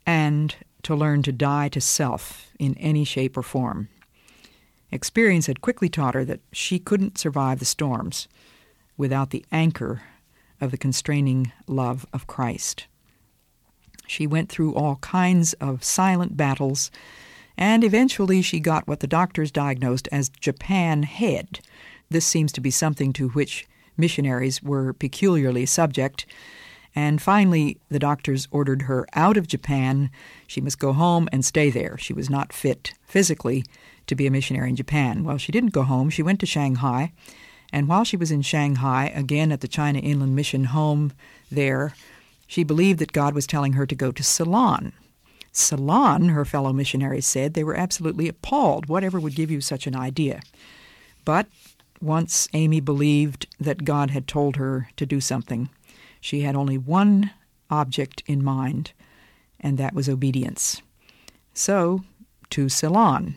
and 0.06 0.56
to 0.82 0.94
learn 0.94 1.22
to 1.22 1.32
die 1.32 1.68
to 1.68 1.80
self 1.80 2.50
in 2.58 2.76
any 2.78 3.04
shape 3.04 3.36
or 3.36 3.42
form. 3.42 3.88
Experience 4.90 5.46
had 5.46 5.60
quickly 5.60 5.88
taught 5.88 6.14
her 6.14 6.24
that 6.24 6.40
she 6.52 6.78
couldn't 6.78 7.18
survive 7.18 7.58
the 7.58 7.64
storms 7.64 8.28
without 8.96 9.30
the 9.30 9.44
anchor 9.50 10.02
of 10.64 10.70
the 10.72 10.78
constraining 10.78 11.52
love 11.68 12.04
of 12.12 12.26
Christ. 12.26 12.86
She 14.06 14.26
went 14.26 14.48
through 14.48 14.74
all 14.74 14.96
kinds 14.96 15.52
of 15.54 15.84
silent 15.84 16.36
battles, 16.36 16.90
and 17.56 17.84
eventually 17.84 18.42
she 18.42 18.58
got 18.58 18.88
what 18.88 19.00
the 19.00 19.06
doctors 19.06 19.52
diagnosed 19.52 20.08
as 20.10 20.28
Japan 20.28 21.04
head. 21.04 21.60
This 22.10 22.26
seems 22.26 22.52
to 22.52 22.60
be 22.60 22.70
something 22.70 23.12
to 23.14 23.28
which 23.30 23.66
missionaries 23.96 24.62
were 24.62 24.92
peculiarly 24.92 25.66
subject. 25.66 26.26
And 26.96 27.20
finally, 27.20 27.78
the 27.88 27.98
doctors 27.98 28.46
ordered 28.50 28.82
her 28.82 29.06
out 29.14 29.36
of 29.36 29.48
Japan. 29.48 30.10
She 30.46 30.60
must 30.60 30.78
go 30.78 30.92
home 30.92 31.28
and 31.32 31.44
stay 31.44 31.70
there. 31.70 31.96
She 31.98 32.12
was 32.12 32.30
not 32.30 32.52
fit 32.52 32.92
physically 33.04 33.64
to 34.06 34.14
be 34.14 34.26
a 34.26 34.30
missionary 34.30 34.68
in 34.68 34.76
Japan. 34.76 35.24
Well, 35.24 35.38
she 35.38 35.52
didn't 35.52 35.72
go 35.72 35.82
home. 35.82 36.10
She 36.10 36.22
went 36.22 36.40
to 36.40 36.46
Shanghai. 36.46 37.12
And 37.74 37.88
while 37.88 38.04
she 38.04 38.16
was 38.16 38.30
in 38.30 38.42
Shanghai, 38.42 39.10
again 39.16 39.50
at 39.50 39.60
the 39.60 39.66
China 39.66 39.98
Inland 39.98 40.36
Mission 40.36 40.66
home 40.66 41.10
there, 41.50 41.96
she 42.46 42.62
believed 42.62 43.00
that 43.00 43.10
God 43.10 43.34
was 43.34 43.48
telling 43.48 43.72
her 43.72 43.84
to 43.84 43.96
go 43.96 44.12
to 44.12 44.22
Ceylon. 44.22 44.92
Ceylon, 45.50 46.28
her 46.28 46.44
fellow 46.44 46.72
missionaries 46.72 47.26
said, 47.26 47.54
they 47.54 47.64
were 47.64 47.74
absolutely 47.74 48.28
appalled. 48.28 48.86
Whatever 48.86 49.18
would 49.18 49.34
give 49.34 49.50
you 49.50 49.60
such 49.60 49.88
an 49.88 49.96
idea? 49.96 50.40
But 51.24 51.48
once 52.00 52.46
Amy 52.52 52.78
believed 52.78 53.48
that 53.58 53.84
God 53.84 54.10
had 54.10 54.28
told 54.28 54.54
her 54.54 54.88
to 54.96 55.04
do 55.04 55.20
something, 55.20 55.68
she 56.20 56.42
had 56.42 56.54
only 56.54 56.78
one 56.78 57.32
object 57.70 58.22
in 58.26 58.44
mind, 58.44 58.92
and 59.58 59.78
that 59.78 59.94
was 59.94 60.08
obedience. 60.08 60.80
So, 61.54 62.04
to 62.50 62.68
Ceylon, 62.68 63.36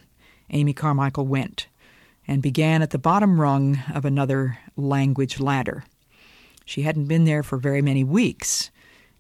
Amy 0.52 0.74
Carmichael 0.74 1.26
went 1.26 1.66
and 2.28 2.42
began 2.42 2.82
at 2.82 2.90
the 2.90 2.98
bottom 2.98 3.40
rung 3.40 3.80
of 3.94 4.04
another 4.04 4.60
language 4.76 5.40
ladder. 5.40 5.86
She 6.66 6.82
hadn't 6.82 7.06
been 7.06 7.24
there 7.24 7.44
for 7.44 7.58
very 7.58 7.82
many 7.82 8.04
weeks 8.04 8.70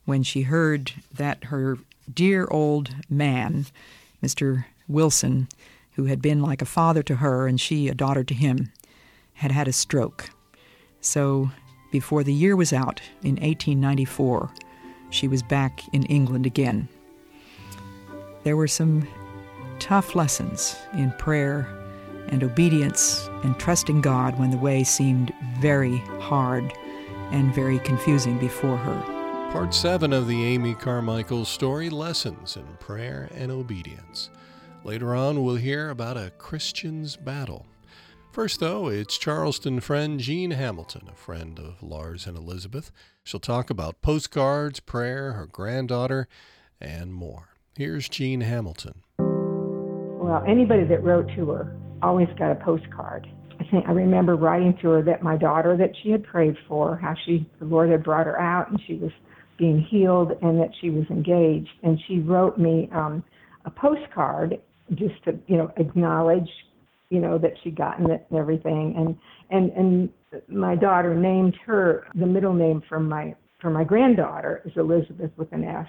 when 0.06 0.24
she 0.24 0.44
heard 0.44 0.92
that 1.14 1.46
her 1.46 1.78
dear 2.14 2.48
old 2.52 2.94
man, 3.10 3.66
Mr. 4.22 4.66
Wilson, 4.88 5.48
who 5.94 6.06
had 6.06 6.22
been 6.22 6.42
like 6.42 6.62
a 6.62 6.66
father 6.66 7.02
to 7.04 7.16
her 7.16 7.48
and 7.48 7.60
she 7.60 7.88
a 7.88 7.96
daughter 7.96 8.24
to 8.24 8.34
him, 8.34 8.72
had 9.36 9.52
had 9.52 9.68
a 9.68 9.74
stroke. 9.74 10.30
So 11.00 11.52
before 11.92 12.24
the 12.24 12.34
year 12.34 12.56
was 12.56 12.74
out, 12.74 13.02
in 13.22 13.36
1894, 13.36 14.52
she 15.10 15.28
was 15.28 15.42
back 15.42 15.82
in 15.94 16.04
England 16.04 16.46
again. 16.46 16.90
There 18.44 18.58
were 18.58 18.68
some 18.68 19.08
tough 19.80 20.16
lessons 20.16 20.76
in 20.94 21.12
prayer 21.14 21.77
and 22.30 22.44
obedience 22.44 23.30
and 23.44 23.58
trusting 23.60 24.02
God 24.02 24.38
when 24.40 24.52
the 24.52 24.58
way 24.58 24.84
seemed 24.84 25.34
very 25.60 25.98
hard 26.20 26.74
and 27.32 27.54
very 27.54 27.80
confusing 27.80 28.38
before 28.38 28.78
her. 28.78 29.50
Part 29.52 29.74
7 29.74 30.14
of 30.14 30.28
the 30.28 30.44
Amy 30.44 30.76
Carmichael 30.76 31.46
story 31.46 31.90
Lessons 31.90 32.58
in 32.58 32.66
Prayer 32.80 33.30
and 33.34 33.52
Obedience. 33.52 34.30
Later 34.84 35.16
on, 35.16 35.44
we'll 35.44 35.56
hear 35.56 35.90
about 35.90 36.18
a 36.18 36.32
Christian's 36.38 37.16
battle. 37.16 37.66
First, 38.32 38.60
though, 38.60 38.88
it's 38.88 39.18
Charleston 39.18 39.80
friend 39.80 40.20
Jean 40.20 40.52
Hamilton, 40.52 41.10
a 41.12 41.16
friend 41.16 41.58
of 41.60 41.82
Lars 41.82 42.28
and 42.28 42.38
Elisabeth. 42.38 42.92
She'll 43.24 43.40
talk 43.40 43.70
about 43.70 44.02
postcards, 44.02 44.80
prayer, 44.80 45.32
her 45.32 45.48
granddaughter, 45.48 46.28
and 46.80 47.14
more. 47.14 47.50
Here's 47.76 48.08
Jean 48.08 48.42
Hamilton. 48.42 49.02
Well, 49.18 50.44
anybody 50.48 50.84
that 50.84 51.04
wrote 51.04 51.30
to 51.36 51.50
her 51.50 51.76
always 52.02 52.28
got 52.38 52.52
a 52.52 52.56
postcard. 52.56 53.28
I 53.60 53.64
think 53.72 53.86
I 53.88 53.92
remember 53.92 54.36
writing 54.36 54.78
to 54.82 54.90
her 54.90 55.02
that 55.04 55.24
my 55.24 55.38
daughter 55.38 55.76
that 55.78 55.92
she 56.04 56.12
had 56.12 56.24
prayed 56.24 56.56
for, 56.68 56.98
how 56.98 57.16
she 57.26 57.50
the 57.60 57.66
Lord 57.66 57.90
had 57.90 58.04
brought 58.04 58.28
her 58.28 58.40
out 58.40 58.70
and 58.70 58.80
she 58.88 58.96
was 58.96 59.12
being 59.58 59.86
healed 59.90 60.32
and 60.42 60.60
that 60.60 60.70
she 60.80 60.90
was 60.90 61.06
engaged. 61.10 61.70
And 61.84 62.00
she 62.08 62.20
wrote 62.20 62.58
me 62.58 62.90
um, 62.94 63.24
a 63.66 63.72
postcard 63.72 64.60
just 64.94 65.22
to 65.26 65.38
you 65.48 65.58
know 65.58 65.72
acknowledge 65.78 66.50
you 67.10 67.20
know 67.20 67.38
that 67.38 67.54
she'd 67.64 67.76
gotten 67.76 68.12
it 68.12 68.26
and 68.30 68.40
everything. 68.40 68.94
And 68.98 69.18
and 69.50 69.72
and 69.72 70.48
my 70.48 70.76
daughter 70.76 71.16
named 71.16 71.56
her 71.66 72.08
the 72.16 72.28
middle 72.28 72.54
name 72.54 72.84
from 72.88 73.10
my 73.10 73.36
for 73.60 73.70
my 73.70 73.84
granddaughter 73.84 74.62
is 74.66 74.72
Elisabeth 74.76 75.32
with 75.36 75.52
an 75.52 75.64
S 75.64 75.88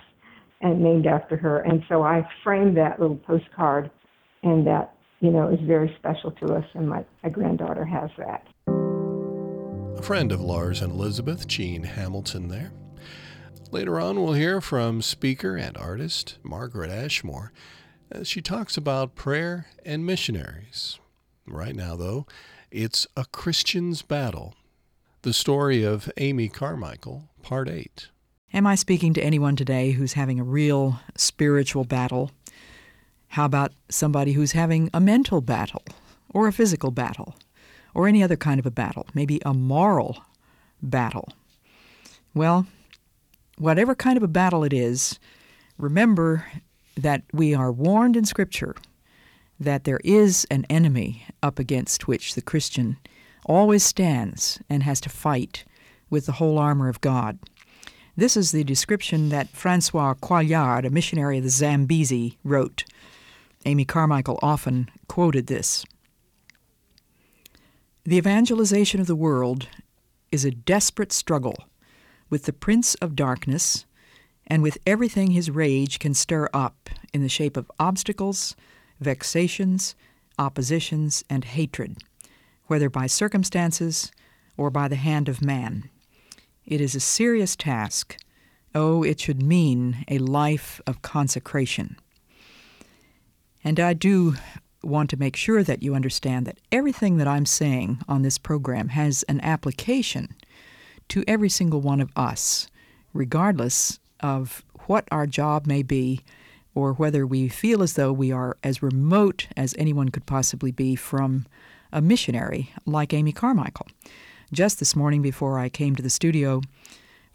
and 0.60 0.80
named 0.82 1.06
after 1.06 1.36
her. 1.36 1.60
And 1.60 1.82
so 1.88 2.02
I 2.02 2.26
framed 2.42 2.76
that 2.76 2.98
little 2.98 3.16
postcard 3.16 3.90
and 4.42 4.66
that 4.66 4.94
you 5.20 5.30
know, 5.30 5.48
is 5.48 5.60
very 5.60 5.94
special 5.98 6.30
to 6.32 6.54
us, 6.54 6.64
and 6.74 6.88
my, 6.88 7.04
my 7.22 7.30
granddaughter 7.30 7.84
has 7.84 8.10
that. 8.18 8.46
A 9.98 10.02
friend 10.02 10.30
of 10.30 10.40
Lars 10.40 10.80
and 10.80 10.92
Elisabeth, 10.92 11.46
Jean 11.48 11.82
Hamilton, 11.82 12.48
there. 12.48 12.72
Later 13.70 14.00
on, 14.00 14.22
we'll 14.22 14.34
hear 14.34 14.60
from 14.60 15.02
speaker 15.02 15.56
and 15.56 15.76
artist 15.76 16.38
Margaret 16.42 16.90
Ashmore 16.90 17.52
as 18.10 18.28
she 18.28 18.40
talks 18.40 18.76
about 18.76 19.14
prayer 19.14 19.66
and 19.84 20.06
missionaries. 20.06 20.98
Right 21.46 21.74
now, 21.74 21.96
though, 21.96 22.26
it's 22.70 23.06
A 23.16 23.24
Christian's 23.24 24.02
Battle, 24.02 24.54
the 25.22 25.32
story 25.32 25.82
of 25.82 26.10
Amy 26.16 26.48
Carmichael, 26.48 27.28
Part 27.42 27.68
8. 27.68 28.08
Am 28.54 28.66
I 28.66 28.76
speaking 28.76 29.12
to 29.14 29.22
anyone 29.22 29.56
today 29.56 29.90
who's 29.90 30.14
having 30.14 30.40
a 30.40 30.44
real 30.44 31.00
spiritual 31.16 31.84
battle 31.84 32.30
how 33.28 33.44
about 33.44 33.72
somebody 33.88 34.32
who's 34.32 34.52
having 34.52 34.90
a 34.92 35.00
mental 35.00 35.40
battle 35.40 35.82
or 36.30 36.48
a 36.48 36.52
physical 36.52 36.90
battle 36.90 37.36
or 37.94 38.08
any 38.08 38.22
other 38.22 38.36
kind 38.36 38.58
of 38.58 38.66
a 38.66 38.70
battle, 38.70 39.06
maybe 39.14 39.40
a 39.44 39.54
moral 39.54 40.24
battle? 40.82 41.32
Well, 42.34 42.66
whatever 43.58 43.94
kind 43.94 44.16
of 44.16 44.22
a 44.22 44.28
battle 44.28 44.64
it 44.64 44.72
is, 44.72 45.18
remember 45.76 46.46
that 46.96 47.22
we 47.32 47.54
are 47.54 47.72
warned 47.72 48.16
in 48.16 48.24
Scripture 48.24 48.74
that 49.60 49.84
there 49.84 50.00
is 50.04 50.46
an 50.50 50.64
enemy 50.70 51.26
up 51.42 51.58
against 51.58 52.06
which 52.06 52.34
the 52.34 52.42
Christian 52.42 52.96
always 53.44 53.84
stands 53.84 54.60
and 54.68 54.82
has 54.82 55.00
to 55.00 55.08
fight 55.08 55.64
with 56.10 56.26
the 56.26 56.32
whole 56.32 56.58
armor 56.58 56.88
of 56.88 57.00
God. 57.00 57.38
This 58.16 58.36
is 58.36 58.50
the 58.50 58.64
description 58.64 59.28
that 59.28 59.48
Francois 59.50 60.14
Coillard, 60.14 60.84
a 60.84 60.90
missionary 60.90 61.38
of 61.38 61.44
the 61.44 61.50
Zambezi, 61.50 62.38
wrote 62.42 62.84
Amy 63.64 63.84
Carmichael 63.84 64.38
often 64.42 64.90
quoted 65.08 65.46
this. 65.46 65.84
The 68.04 68.16
evangelization 68.16 69.00
of 69.00 69.06
the 69.06 69.16
world 69.16 69.68
is 70.32 70.44
a 70.44 70.50
desperate 70.50 71.12
struggle 71.12 71.64
with 72.30 72.44
the 72.44 72.52
prince 72.52 72.94
of 72.96 73.16
darkness 73.16 73.84
and 74.46 74.62
with 74.62 74.78
everything 74.86 75.32
his 75.32 75.50
rage 75.50 75.98
can 75.98 76.14
stir 76.14 76.48
up 76.54 76.88
in 77.12 77.22
the 77.22 77.28
shape 77.28 77.56
of 77.56 77.70
obstacles, 77.78 78.56
vexations, 79.00 79.94
oppositions, 80.38 81.24
and 81.28 81.44
hatred, 81.44 81.98
whether 82.66 82.88
by 82.88 83.06
circumstances 83.06 84.10
or 84.56 84.70
by 84.70 84.88
the 84.88 84.96
hand 84.96 85.28
of 85.28 85.42
man. 85.42 85.90
It 86.64 86.80
is 86.80 86.94
a 86.94 87.00
serious 87.00 87.56
task. 87.56 88.16
Oh, 88.74 89.02
it 89.02 89.20
should 89.20 89.42
mean 89.42 90.04
a 90.08 90.18
life 90.18 90.80
of 90.86 91.02
consecration. 91.02 91.96
And 93.68 93.78
I 93.78 93.92
do 93.92 94.34
want 94.82 95.10
to 95.10 95.18
make 95.18 95.36
sure 95.36 95.62
that 95.62 95.82
you 95.82 95.94
understand 95.94 96.46
that 96.46 96.56
everything 96.72 97.18
that 97.18 97.28
I'm 97.28 97.44
saying 97.44 98.00
on 98.08 98.22
this 98.22 98.38
program 98.38 98.88
has 98.88 99.24
an 99.24 99.42
application 99.42 100.34
to 101.08 101.22
every 101.28 101.50
single 101.50 101.82
one 101.82 102.00
of 102.00 102.10
us, 102.16 102.68
regardless 103.12 103.98
of 104.20 104.64
what 104.86 105.06
our 105.10 105.26
job 105.26 105.66
may 105.66 105.82
be 105.82 106.22
or 106.74 106.94
whether 106.94 107.26
we 107.26 107.46
feel 107.48 107.82
as 107.82 107.92
though 107.92 108.10
we 108.10 108.32
are 108.32 108.56
as 108.64 108.82
remote 108.82 109.48
as 109.54 109.74
anyone 109.76 110.08
could 110.08 110.24
possibly 110.24 110.72
be 110.72 110.96
from 110.96 111.44
a 111.92 112.00
missionary 112.00 112.72
like 112.86 113.12
Amy 113.12 113.32
Carmichael. 113.32 113.88
Just 114.50 114.78
this 114.78 114.96
morning 114.96 115.20
before 115.20 115.58
I 115.58 115.68
came 115.68 115.94
to 115.94 116.02
the 116.02 116.08
studio, 116.08 116.62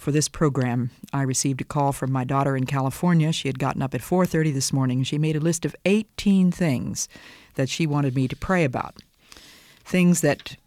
for 0.03 0.11
this 0.11 0.27
program, 0.27 0.91
I 1.13 1.21
received 1.21 1.61
a 1.61 1.63
call 1.63 1.93
from 1.93 2.11
my 2.11 2.25
daughter 2.25 2.57
in 2.57 2.65
California. 2.65 3.31
She 3.31 3.47
had 3.47 3.57
gotten 3.57 3.81
up 3.81 3.95
at 3.95 4.01
4:30 4.01 4.51
this 4.51 4.73
morning. 4.73 5.03
She 5.03 5.17
made 5.17 5.37
a 5.37 5.39
list 5.39 5.63
of 5.63 5.77
18 5.85 6.51
things 6.51 7.07
that 7.55 7.69
she 7.69 7.87
wanted 7.87 8.13
me 8.13 8.27
to 8.27 8.35
pray 8.35 8.65
about. 8.65 9.01
Things 9.85 10.19
that 10.19 10.57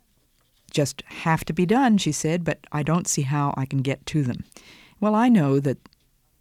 just 0.71 1.03
have 1.03 1.45
to 1.45 1.53
be 1.53 1.67
done, 1.67 1.99
she 1.99 2.13
said, 2.13 2.45
but 2.45 2.67
I 2.73 2.83
don't 2.83 3.07
see 3.07 3.23
how 3.23 3.53
I 3.59 3.67
can 3.67 3.83
get 3.83 4.07
to 4.07 4.23
them. 4.23 4.45
Well, 5.01 5.15
I 5.15 5.29
know 5.29 5.61
that 5.61 5.79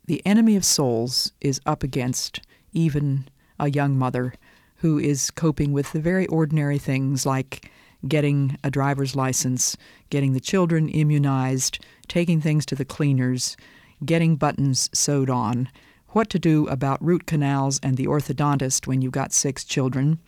the 0.06 0.26
enemy 0.26 0.56
of 0.56 0.64
souls 0.64 1.34
is 1.42 1.60
up 1.66 1.84
against 1.84 2.40
even 2.72 3.28
a 3.60 3.70
young 3.70 3.98
mother 3.98 4.34
who 4.78 4.98
is 5.00 5.32
coping 5.32 5.74
with 5.74 5.92
the 5.92 6.00
very 6.00 6.28
ordinary 6.28 6.78
things 6.78 7.26
like 7.26 7.70
getting 8.08 8.58
a 8.64 8.72
driver's 8.72 9.16
license, 9.16 9.76
getting 10.10 10.34
the 10.34 10.40
children 10.40 10.90
immunized, 10.90 11.80
taking 12.08 12.42
things 12.42 12.66
to 12.68 12.76
the 12.76 12.86
cleaners, 12.86 13.58
getting 14.06 14.36
buttons 14.36 14.90
sewed 14.94 15.30
on, 15.30 15.70
what 16.10 16.30
to 16.30 16.40
do 16.40 16.68
about 16.68 17.04
root 17.04 17.26
canals 17.26 17.80
and 17.84 17.98
the 17.98 18.08
orthodontist 18.08 18.88
when 18.88 19.02
you've 19.02 19.12
got 19.12 19.34
six 19.34 19.64
children. 19.64 20.20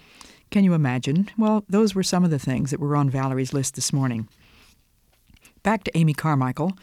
Can 0.52 0.64
you 0.64 0.74
imagine? 0.74 1.30
Well, 1.38 1.64
those 1.70 1.96
were 1.96 2.04
some 2.04 2.24
of 2.24 2.32
the 2.32 2.40
things 2.40 2.72
that 2.72 2.80
were 2.80 2.96
on 2.96 3.10
Valerie's 3.10 3.54
list 3.54 3.76
this 3.76 3.94
morning. 3.94 4.28
Back 5.64 5.84
to 5.86 5.98
Amy 5.98 6.14
Carmichael, 6.14 6.74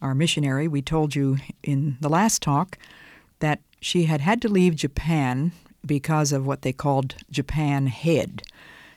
our 0.00 0.14
missionary. 0.14 0.68
We 0.68 0.82
told 0.82 1.14
you 1.14 1.38
in 1.62 1.96
the 2.00 2.08
last 2.08 2.42
talk 2.42 2.78
that 3.38 3.60
she 3.80 4.04
had 4.04 4.20
had 4.20 4.40
to 4.42 4.48
leave 4.48 4.76
Japan 4.76 5.52
because 5.84 6.32
of 6.32 6.46
what 6.46 6.62
they 6.62 6.72
called 6.72 7.16
Japan 7.30 7.88
head. 7.88 8.42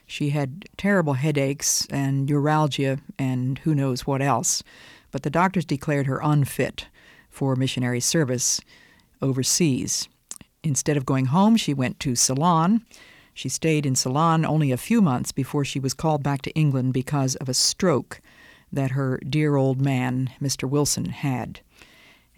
She 0.06 0.30
had 0.30 0.66
terrible 0.76 1.14
headaches 1.14 1.86
and 1.90 2.26
neuralgia 2.26 2.98
and 3.18 3.58
who 3.58 3.74
knows 3.74 4.06
what 4.06 4.22
else, 4.22 4.62
but 5.10 5.22
the 5.22 5.30
doctors 5.30 5.64
declared 5.64 6.06
her 6.06 6.20
unfit 6.22 6.86
for 7.28 7.56
missionary 7.56 8.00
service 8.00 8.60
overseas. 9.20 10.08
Instead 10.62 10.96
of 10.96 11.06
going 11.06 11.26
home, 11.26 11.56
she 11.56 11.74
went 11.74 12.00
to 12.00 12.14
Ceylon. 12.14 12.84
She 13.34 13.48
stayed 13.48 13.84
in 13.84 13.96
Ceylon 13.96 14.44
only 14.44 14.72
a 14.72 14.76
few 14.76 15.02
months 15.02 15.32
before 15.32 15.64
she 15.64 15.78
was 15.78 15.92
called 15.92 16.22
back 16.22 16.42
to 16.42 16.54
England 16.54 16.94
because 16.94 17.34
of 17.36 17.48
a 17.48 17.54
stroke 17.54 18.20
that 18.72 18.92
her 18.92 19.18
dear 19.28 19.56
old 19.56 19.80
man, 19.80 20.30
Mr. 20.40 20.68
Wilson, 20.68 21.06
had. 21.06 21.60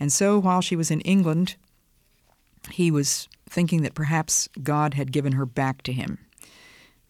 And 0.00 0.12
so 0.12 0.38
while 0.38 0.60
she 0.60 0.76
was 0.76 0.90
in 0.90 1.00
England, 1.02 1.56
he 2.70 2.90
was 2.90 3.28
thinking 3.48 3.82
that 3.82 3.94
perhaps 3.94 4.48
God 4.62 4.94
had 4.94 5.12
given 5.12 5.32
her 5.32 5.46
back 5.46 5.82
to 5.82 5.92
him. 5.92 6.18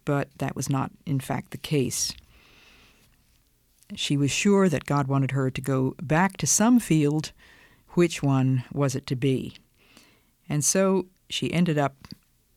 But 0.09 0.31
that 0.38 0.57
was 0.57 0.71
not, 0.71 0.91
in 1.05 1.21
fact, 1.21 1.50
the 1.50 1.59
case. 1.59 2.15
She 3.95 4.17
was 4.17 4.31
sure 4.31 4.67
that 4.71 4.87
God 4.87 5.07
wanted 5.07 5.33
her 5.33 5.50
to 5.50 5.61
go 5.61 5.95
back 6.00 6.38
to 6.38 6.47
some 6.47 6.81
field. 6.81 7.33
Which 7.88 8.23
one 8.23 8.65
was 8.73 8.95
it 8.95 9.07
to 9.09 9.17
be? 9.17 9.59
And 10.49 10.65
so 10.65 11.09
she 11.29 11.53
ended 11.53 11.77
up 11.77 12.09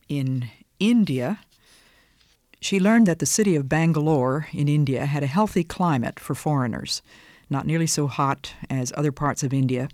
in 0.07 0.49
India. 0.79 1.41
She 2.61 2.79
learned 2.79 3.05
that 3.07 3.19
the 3.19 3.25
city 3.25 3.57
of 3.57 3.67
Bangalore 3.67 4.47
in 4.53 4.69
India 4.69 5.05
had 5.05 5.21
a 5.21 5.27
healthy 5.27 5.65
climate 5.65 6.21
for 6.21 6.33
foreigners, 6.33 7.01
not 7.49 7.67
nearly 7.67 7.87
so 7.87 8.07
hot 8.07 8.53
as 8.69 8.93
other 8.95 9.11
parts 9.11 9.43
of 9.43 9.53
India. 9.53 9.89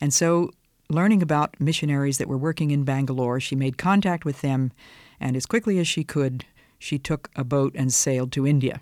And 0.00 0.12
so 0.12 0.50
learning 0.90 1.22
about 1.22 1.60
missionaries 1.60 2.18
that 2.18 2.26
were 2.26 2.36
working 2.36 2.72
in 2.72 2.82
Bangalore, 2.82 3.38
she 3.38 3.54
made 3.54 3.78
contact 3.78 4.24
with 4.24 4.40
them, 4.40 4.72
and 5.20 5.36
as 5.36 5.46
quickly 5.46 5.78
as 5.78 5.86
she 5.86 6.02
could, 6.02 6.44
she 6.78 6.98
took 6.98 7.30
a 7.36 7.44
boat 7.44 7.74
and 7.74 7.92
sailed 7.92 8.32
to 8.32 8.46
India. 8.46 8.80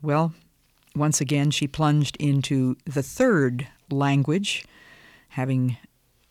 Well, 0.00 0.32
once 0.94 1.20
again, 1.20 1.50
she 1.50 1.66
plunged 1.66 2.16
into 2.16 2.76
the 2.84 3.02
third 3.02 3.68
language, 3.90 4.64
having 5.30 5.78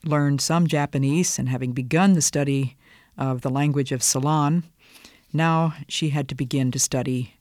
learned 0.03 0.41
some 0.41 0.67
Japanese 0.67 1.39
and 1.39 1.50
having 1.50 1.72
begun 1.72 2.13
the 2.13 2.22
study 2.22 2.75
of 3.17 3.41
the 3.41 3.50
language 3.50 3.91
of 3.91 4.03
Ceylon. 4.03 4.63
Now 5.34 5.74
she 5.88 6.10
had 6.10 6.27
to 6.29 6.36
begin 6.36 6.72
to 6.72 6.79
study 6.79 7.36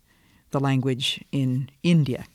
the 0.51 0.61
language 0.61 1.25
in 1.33 1.71
India. 1.83 2.27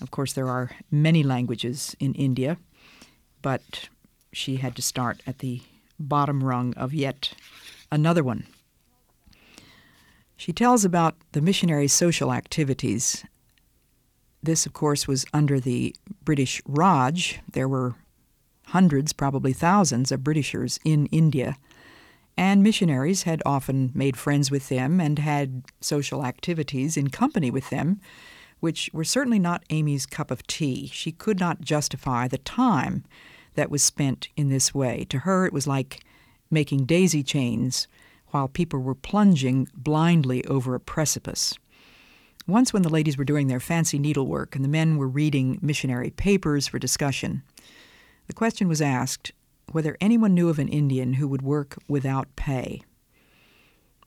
Of 0.00 0.10
course, 0.10 0.32
there 0.32 0.48
are 0.48 0.70
many 0.90 1.22
languages 1.22 1.96
in 2.00 2.14
India 2.14 2.58
but 3.44 3.90
she 4.32 4.56
had 4.56 4.74
to 4.74 4.80
start 4.80 5.20
at 5.26 5.40
the 5.40 5.60
bottom 6.00 6.42
rung 6.42 6.72
of 6.78 6.94
yet 6.94 7.34
another 7.92 8.24
one. 8.24 8.46
She 10.36 10.52
tells 10.52 10.84
about 10.84 11.16
the 11.32 11.40
missionaries' 11.40 11.92
social 11.92 12.32
activities. 12.32 13.24
This, 14.42 14.66
of 14.66 14.72
course, 14.72 15.08
was 15.08 15.24
under 15.32 15.58
the 15.58 15.94
British 16.24 16.60
Raj. 16.66 17.40
There 17.50 17.68
were 17.68 17.94
hundreds, 18.66 19.12
probably 19.12 19.52
thousands, 19.52 20.10
of 20.10 20.24
Britishers 20.24 20.80
in 20.84 21.06
India, 21.06 21.56
and 22.36 22.62
missionaries 22.62 23.22
had 23.22 23.42
often 23.46 23.92
made 23.94 24.16
friends 24.16 24.50
with 24.50 24.68
them 24.68 25.00
and 25.00 25.18
had 25.18 25.62
social 25.80 26.24
activities 26.24 26.96
in 26.96 27.08
company 27.08 27.50
with 27.50 27.70
them, 27.70 28.00
which 28.60 28.90
were 28.92 29.04
certainly 29.04 29.38
not 29.38 29.64
Amy's 29.70 30.06
cup 30.06 30.30
of 30.30 30.46
tea. 30.46 30.88
She 30.92 31.12
could 31.12 31.38
not 31.38 31.60
justify 31.60 32.26
the 32.26 32.38
time 32.38 33.04
that 33.54 33.70
was 33.70 33.82
spent 33.82 34.28
in 34.36 34.48
this 34.48 34.74
way. 34.74 35.06
To 35.10 35.20
her, 35.20 35.46
it 35.46 35.52
was 35.52 35.66
like 35.66 36.00
making 36.50 36.86
daisy 36.86 37.22
chains 37.22 37.86
while 38.34 38.48
people 38.48 38.80
were 38.80 38.96
plunging 38.96 39.68
blindly 39.76 40.44
over 40.46 40.74
a 40.74 40.80
precipice. 40.80 41.54
Once, 42.48 42.72
when 42.72 42.82
the 42.82 42.88
ladies 42.88 43.16
were 43.16 43.24
doing 43.24 43.46
their 43.46 43.60
fancy 43.60 43.96
needlework 43.96 44.56
and 44.56 44.64
the 44.64 44.68
men 44.68 44.96
were 44.96 45.06
reading 45.06 45.56
missionary 45.62 46.10
papers 46.10 46.66
for 46.66 46.80
discussion, 46.80 47.44
the 48.26 48.32
question 48.32 48.66
was 48.66 48.82
asked 48.82 49.30
whether 49.70 49.96
anyone 50.00 50.34
knew 50.34 50.48
of 50.48 50.58
an 50.58 50.66
Indian 50.66 51.14
who 51.14 51.28
would 51.28 51.42
work 51.42 51.76
without 51.86 52.34
pay. 52.34 52.82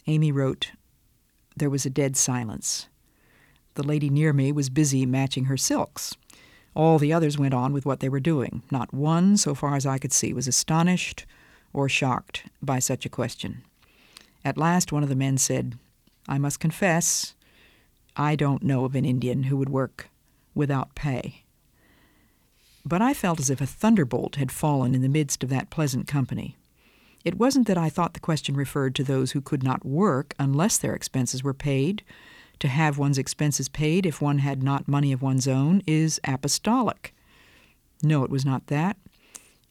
Amy 0.08 0.30
wrote, 0.30 0.72
There 1.56 1.70
was 1.70 1.86
a 1.86 1.90
dead 1.90 2.18
silence. 2.18 2.90
The 3.76 3.88
lady 3.88 4.10
near 4.10 4.34
me 4.34 4.52
was 4.52 4.70
busy 4.70 5.06
matching 5.06 5.46
her 5.46 5.58
silks. 5.58 6.18
All 6.76 7.00
the 7.00 7.14
others 7.14 7.38
went 7.38 7.54
on 7.54 7.72
with 7.72 7.86
what 7.86 8.02
they 8.02 8.10
were 8.10 8.20
doing. 8.20 8.62
Not 8.72 8.94
one, 8.94 9.38
so 9.38 9.56
far 9.56 9.78
as 9.78 9.86
I 9.86 9.98
could 9.98 10.12
see, 10.12 10.34
was 10.34 10.50
astonished 10.50 11.26
or 11.72 11.88
shocked 11.88 12.44
by 12.62 12.80
such 12.80 13.06
a 13.06 13.10
question. 13.10 13.64
At 14.48 14.58
last, 14.58 14.94
one 14.94 15.04
of 15.04 15.10
the 15.10 15.16
men 15.16 15.38
said, 15.38 15.78
I 16.26 16.38
must 16.38 16.62
confess, 16.62 17.36
I 18.16 18.38
don't 18.38 18.64
know 18.64 18.86
of 18.86 18.96
an 18.96 19.04
Indian 19.04 19.44
who 19.44 19.58
would 19.58 19.68
work 19.68 20.08
without 20.56 20.96
pay. 20.96 21.44
But 22.86 23.02
I 23.02 23.14
felt 23.14 23.42
as 23.42 23.50
if 23.50 23.60
a 23.60 23.66
thunderbolt 23.66 24.38
had 24.38 24.50
fallen 24.50 24.96
in 24.96 25.02
the 25.02 25.10
midst 25.10 25.44
of 25.44 25.50
that 25.50 25.70
pleasant 25.70 26.08
company. 26.08 26.56
It 27.26 27.38
wasn't 27.38 27.68
that 27.68 27.78
I 27.78 27.90
thought 27.90 28.14
the 28.14 28.22
question 28.22 28.56
referred 28.56 28.96
to 28.96 29.04
those 29.04 29.34
who 29.34 29.42
could 29.42 29.64
not 29.64 29.84
work 29.84 30.34
unless 30.40 30.78
their 30.78 30.94
expenses 30.94 31.44
were 31.44 31.54
paid, 31.54 32.02
to 32.60 32.70
have 32.70 32.98
one's 32.98 33.18
expenses 33.18 33.68
paid 33.68 34.06
if 34.06 34.22
one 34.22 34.40
had 34.40 34.64
not 34.64 34.88
money 34.88 35.12
of 35.12 35.22
one's 35.22 35.46
own 35.46 35.82
is 35.86 36.22
apostolic. 36.24 37.14
No, 38.02 38.24
it 38.24 38.32
was 38.32 38.46
not 38.46 38.68
that. 38.68 38.96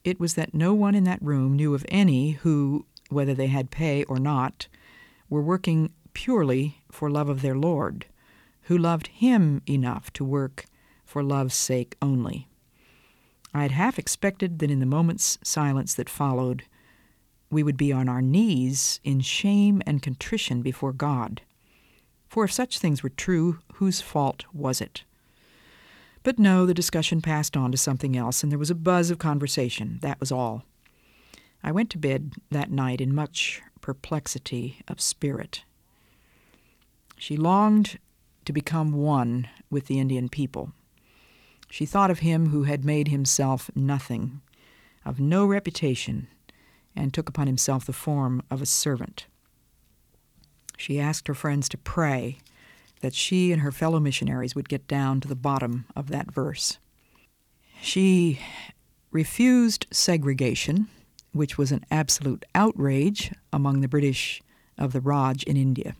It 0.03 0.19
was 0.19 0.35
that 0.35 0.53
no 0.53 0.75
one 0.75 0.93
in 0.93 1.03
that 1.05 1.23
room 1.23 1.55
knew 1.55 1.73
of 1.73 1.83
any 1.89 2.33
who, 2.33 2.85
whether 3.09 3.33
they 3.33 3.47
had 3.47 3.71
pay 3.71 4.03
or 4.03 4.19
not, 4.19 4.67
were 5.29 5.41
working 5.41 5.91
purely 6.13 6.81
for 6.91 7.09
love 7.09 7.29
of 7.29 7.41
their 7.41 7.55
Lord, 7.55 8.05
who 8.63 8.77
loved 8.77 9.07
Him 9.07 9.61
enough 9.67 10.11
to 10.13 10.25
work 10.25 10.65
for 11.05 11.23
love's 11.23 11.55
sake 11.55 11.95
only. 12.01 12.47
I 13.53 13.61
had 13.61 13.71
half 13.71 13.97
expected 13.97 14.59
that 14.59 14.71
in 14.71 14.79
the 14.79 14.85
moment's 14.85 15.37
silence 15.43 15.93
that 15.95 16.09
followed, 16.09 16.63
we 17.49 17.63
would 17.63 17.77
be 17.77 17.93
on 17.93 18.09
our 18.09 18.21
knees 18.21 18.99
in 19.03 19.21
shame 19.21 19.81
and 19.85 20.01
contrition 20.01 20.61
before 20.61 20.91
God. 20.91 21.41
For 22.27 22.43
if 22.43 22.51
such 22.51 22.79
things 22.79 23.03
were 23.03 23.09
true, 23.09 23.59
whose 23.75 24.01
fault 24.01 24.43
was 24.53 24.81
it? 24.81 25.03
But 26.23 26.39
no, 26.39 26.65
the 26.65 26.73
discussion 26.73 27.21
passed 27.21 27.55
on 27.55 27.71
to 27.71 27.77
something 27.77 28.17
else, 28.17 28.43
and 28.43 28.51
there 28.51 28.59
was 28.59 28.69
a 28.69 28.75
buzz 28.75 29.09
of 29.09 29.17
conversation. 29.17 29.99
That 30.01 30.19
was 30.19 30.31
all. 30.31 30.65
I 31.67 31.71
went 31.71 31.89
to 31.91 31.97
bed 31.97 32.33
that 32.49 32.71
night 32.71 33.01
in 33.01 33.13
much 33.13 33.61
perplexity 33.81 34.79
of 34.87 35.01
spirit. 35.01 35.63
She 37.17 37.35
longed 37.35 37.99
to 38.45 38.53
become 38.53 38.93
one 38.93 39.49
with 39.69 39.87
the 39.87 39.99
Indian 39.99 40.29
people. 40.29 40.71
She 41.69 41.85
thought 41.85 42.09
of 42.09 42.19
him 42.19 42.49
who 42.51 42.63
had 42.63 42.85
made 42.85 43.09
himself 43.09 43.69
nothing, 43.75 44.39
of 45.03 45.19
no 45.19 45.45
reputation, 45.45 46.27
and 46.95 47.13
took 47.13 47.27
upon 47.27 47.47
himself 47.47 47.85
the 47.85 47.91
form 47.91 48.41
of 48.49 48.61
a 48.61 48.65
servant 48.65 49.25
she 50.77 50.99
asked 50.99 51.27
her 51.27 51.33
friends 51.33 51.67
to 51.69 51.77
pray 51.77 52.37
that 53.01 53.13
she 53.13 53.51
and 53.51 53.61
her 53.61 53.71
fellow 53.71 53.99
missionaries 53.99 54.55
would 54.55 54.69
get 54.69 54.87
down 54.87 55.19
to 55.19 55.27
the 55.27 55.35
bottom 55.35 55.85
of 55.95 56.07
that 56.09 56.31
verse. 56.31 56.77
She 57.81 58.39
refused 59.11 59.87
segregation, 59.91 60.87
which 61.37 61.57
was 61.57 61.71
an 61.71 61.85
absolute 61.91 62.43
outrage 62.53 63.31
among 63.53 63.81
the 63.81 63.87
British 63.87 64.41
of 64.77 64.93
the 64.93 65.01
Raj 65.01 65.43
in 65.43 65.57
India. 65.57 65.95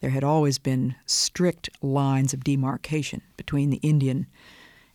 There 0.00 0.10
had 0.10 0.24
always 0.24 0.58
been 0.58 0.94
strict 1.06 1.68
lines 1.82 2.32
of 2.32 2.44
demarcation 2.44 3.22
between 3.36 3.70
the 3.70 3.78
Indian 3.78 4.26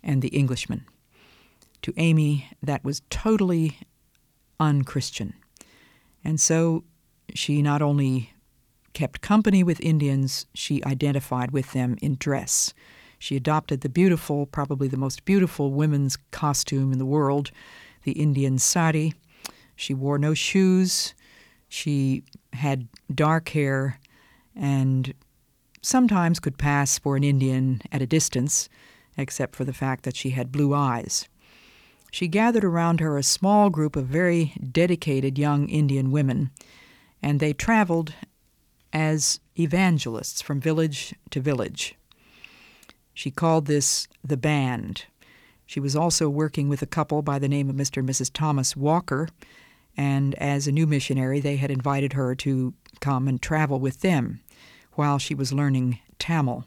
and 0.03 0.21
the 0.21 0.29
Englishman. 0.29 0.85
To 1.83 1.93
Amy, 1.97 2.49
that 2.61 2.83
was 2.83 3.01
totally 3.09 3.79
unchristian. 4.59 5.33
And 6.23 6.39
so 6.39 6.83
she 7.33 7.61
not 7.61 7.81
only 7.81 8.33
kept 8.93 9.21
company 9.21 9.63
with 9.63 9.79
Indians, 9.79 10.45
she 10.53 10.83
identified 10.83 11.51
with 11.51 11.71
them 11.73 11.97
in 12.01 12.15
dress. 12.15 12.73
She 13.17 13.35
adopted 13.35 13.81
the 13.81 13.89
beautiful, 13.89 14.45
probably 14.45 14.87
the 14.87 14.97
most 14.97 15.25
beautiful 15.25 15.71
women's 15.71 16.17
costume 16.31 16.91
in 16.91 16.99
the 16.99 17.05
world, 17.05 17.51
the 18.03 18.13
Indian 18.13 18.59
sari. 18.59 19.13
She 19.81 19.95
wore 19.95 20.19
no 20.19 20.35
shoes. 20.35 21.15
She 21.67 22.23
had 22.53 22.87
dark 23.13 23.49
hair 23.49 23.99
and 24.55 25.11
sometimes 25.81 26.39
could 26.39 26.59
pass 26.59 26.99
for 26.99 27.15
an 27.15 27.23
Indian 27.23 27.81
at 27.91 28.01
a 28.01 28.05
distance, 28.05 28.69
except 29.17 29.55
for 29.55 29.65
the 29.65 29.73
fact 29.73 30.03
that 30.03 30.15
she 30.15 30.29
had 30.29 30.51
blue 30.51 30.75
eyes. 30.75 31.27
She 32.11 32.27
gathered 32.27 32.63
around 32.63 32.99
her 32.99 33.17
a 33.17 33.23
small 33.23 33.71
group 33.71 33.95
of 33.95 34.05
very 34.05 34.53
dedicated 34.71 35.39
young 35.39 35.67
Indian 35.67 36.11
women, 36.11 36.51
and 37.23 37.39
they 37.39 37.51
traveled 37.51 38.13
as 38.93 39.39
evangelists 39.57 40.43
from 40.43 40.59
village 40.59 41.15
to 41.31 41.41
village. 41.41 41.95
She 43.15 43.31
called 43.31 43.65
this 43.65 44.07
the 44.23 44.37
band. 44.37 45.05
She 45.65 45.79
was 45.79 45.95
also 45.95 46.29
working 46.29 46.69
with 46.69 46.83
a 46.83 46.85
couple 46.97 47.23
by 47.23 47.39
the 47.39 47.49
name 47.49 47.67
of 47.67 47.75
Mr. 47.75 47.97
and 47.97 48.09
Mrs. 48.09 48.29
Thomas 48.31 48.75
Walker, 48.75 49.27
and 49.97 50.35
as 50.35 50.67
a 50.67 50.71
new 50.71 50.87
missionary, 50.87 51.39
they 51.39 51.57
had 51.57 51.71
invited 51.71 52.13
her 52.13 52.35
to 52.35 52.73
come 52.99 53.27
and 53.27 53.41
travel 53.41 53.79
with 53.79 54.01
them 54.01 54.41
while 54.93 55.17
she 55.17 55.35
was 55.35 55.53
learning 55.53 55.99
Tamil. 56.19 56.65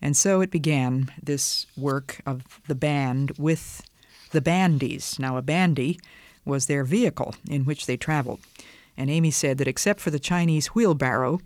And 0.00 0.16
so 0.16 0.40
it 0.40 0.50
began 0.50 1.12
this 1.22 1.66
work 1.76 2.20
of 2.26 2.60
the 2.66 2.74
band 2.74 3.32
with 3.38 3.82
the 4.32 4.40
bandies. 4.40 5.18
Now, 5.18 5.36
a 5.36 5.42
bandy 5.42 6.00
was 6.44 6.66
their 6.66 6.84
vehicle 6.84 7.34
in 7.48 7.64
which 7.64 7.86
they 7.86 7.96
traveled. 7.96 8.40
And 8.96 9.08
Amy 9.10 9.30
said 9.30 9.58
that 9.58 9.68
except 9.68 10.00
for 10.00 10.10
the 10.10 10.18
Chinese 10.18 10.68
wheelbarrow, 10.68 11.40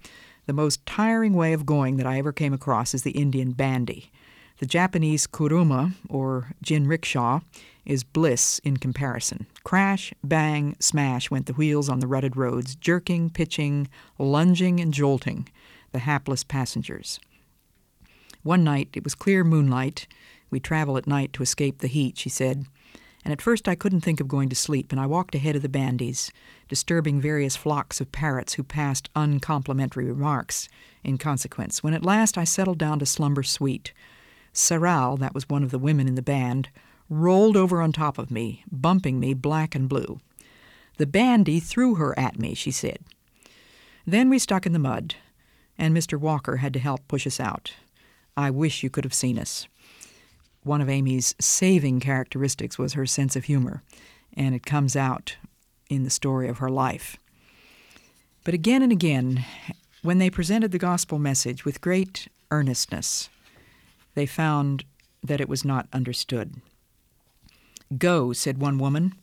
the 0.47 0.53
most 0.53 0.85
tiring 0.87 1.35
way 1.35 1.53
of 1.53 1.67
going 1.67 1.97
that 1.97 2.07
I 2.07 2.19
ever 2.19 2.33
came 2.33 2.53
across 2.53 2.95
is 2.95 3.03
the 3.03 3.11
Indian 3.11 3.53
bandy. 3.53 4.11
The 4.59 4.67
Japanese 4.67 5.27
kuruma, 5.27 5.95
or 6.09 6.53
jinrickshaw, 6.65 7.43
is 7.85 8.05
bliss 8.05 8.59
in 8.61 8.79
comparison. 8.79 9.47
Crash, 9.65 10.13
bang, 10.25 10.77
smash 10.81 11.31
went 11.31 11.47
the 11.47 11.53
wheels 11.53 11.89
on 11.89 12.01
the 12.01 12.07
rutted 12.07 12.37
roads, 12.37 12.75
jerking, 12.75 13.31
pitching, 13.31 13.89
lunging, 14.19 14.81
and 14.81 14.93
jolting 14.93 15.49
the 15.93 16.01
hapless 16.01 16.43
passengers. 16.43 17.21
One 18.43 18.65
night, 18.65 18.89
it 18.95 19.05
was 19.05 19.15
clear 19.15 19.45
moonlight. 19.45 20.07
We 20.51 20.61
travel 20.61 20.97
at 20.97 21.07
night 21.07 21.33
to 21.35 21.43
escape 21.43 21.79
the 21.79 21.89
heat, 21.89 22.19
she 22.19 22.29
said 22.29 22.67
and 23.27 23.33
at 23.33 23.43
first 23.43 23.67
I 23.67 23.75
couldn't 23.75 24.03
think 24.03 24.21
of 24.21 24.29
going 24.29 24.49
to 24.51 24.55
sleep, 24.55 24.93
and 24.93 25.01
I 25.01 25.07
walked 25.07 25.35
ahead 25.35 25.57
of 25.57 25.63
the 25.63 25.69
bandies, 25.69 26.31
disturbing 26.69 27.21
various 27.21 27.57
flocks 27.57 28.01
of 28.01 28.13
parrots 28.13 28.55
who 28.55 28.63
passed 28.63 29.11
uncomplimentary 29.17 30.05
remarks 30.05 30.69
in 31.03 31.19
consequence, 31.19 31.83
when 31.83 31.93
at 31.93 32.05
last 32.05 32.39
I 32.39 32.45
settled 32.45 32.79
down 32.79 33.01
to 33.01 33.07
slumber 33.07 33.43
sweet. 33.43 33.93
Saral, 34.57 35.19
that 35.19 35.35
was 35.35 35.49
one 35.49 35.63
of 35.63 35.71
the 35.71 35.79
women 35.79 36.09
in 36.09 36.15
the 36.15 36.23
band, 36.23 36.69
rolled 37.09 37.57
over 37.57 37.81
on 37.81 37.93
top 37.93 38.19
of 38.19 38.31
me, 38.31 38.65
bumping 38.71 39.21
me 39.21 39.35
black 39.35 39.75
and 39.75 39.89
blue. 39.89 40.19
The 40.97 41.07
bandy 41.07 41.61
threw 41.61 41.97
her 41.97 42.19
at 42.19 42.39
me, 42.39 42.55
she 42.55 42.71
said. 42.71 42.99
Then 44.07 44.29
we 44.29 44.39
stuck 44.39 44.67
in 44.67 44.73
the 44.73 44.79
mud, 44.79 45.15
and 45.79 45.95
Mr. 45.95 46.19
Walker 46.19 46.57
had 46.57 46.73
to 46.73 46.81
help 46.81 47.07
push 47.07 47.27
us 47.27 47.39
out. 47.39 47.75
I 48.37 48.51
wish 48.51 48.83
you 48.83 48.91
could 48.91 49.05
have 49.05 49.15
seen 49.15 49.39
us 49.39 49.69
one 50.67 50.81
of 50.81 50.89
Amy's 50.89 51.35
saving 51.41 52.01
characteristics 52.01 52.77
was 52.77 52.95
her 52.95 53.07
sense 53.07 53.37
of 53.37 53.45
humor, 53.45 53.83
and 54.37 54.55
it 54.55 54.67
comes 54.67 54.97
out 54.97 55.37
in 55.89 56.03
the 56.03 56.11
story 56.11 56.49
of 56.49 56.59
her 56.59 56.69
life. 56.69 57.17
But 58.45 58.53
again 58.53 58.83
and 58.83 58.91
again, 58.91 59.45
when 60.03 60.19
they 60.19 60.29
presented 60.29 60.73
the 60.73 60.79
gospel 60.79 61.19
message 61.21 61.65
with 61.65 61.81
great 61.81 62.27
earnestness, 62.51 63.29
they 64.17 64.27
found 64.27 64.85
that 65.23 65.41
it 65.41 65.49
was 65.49 65.65
not 65.65 65.87
understood. 65.93 66.57
Go, 67.97 68.33
said 68.33 68.59
one 68.59 68.79
woman. 68.79 69.15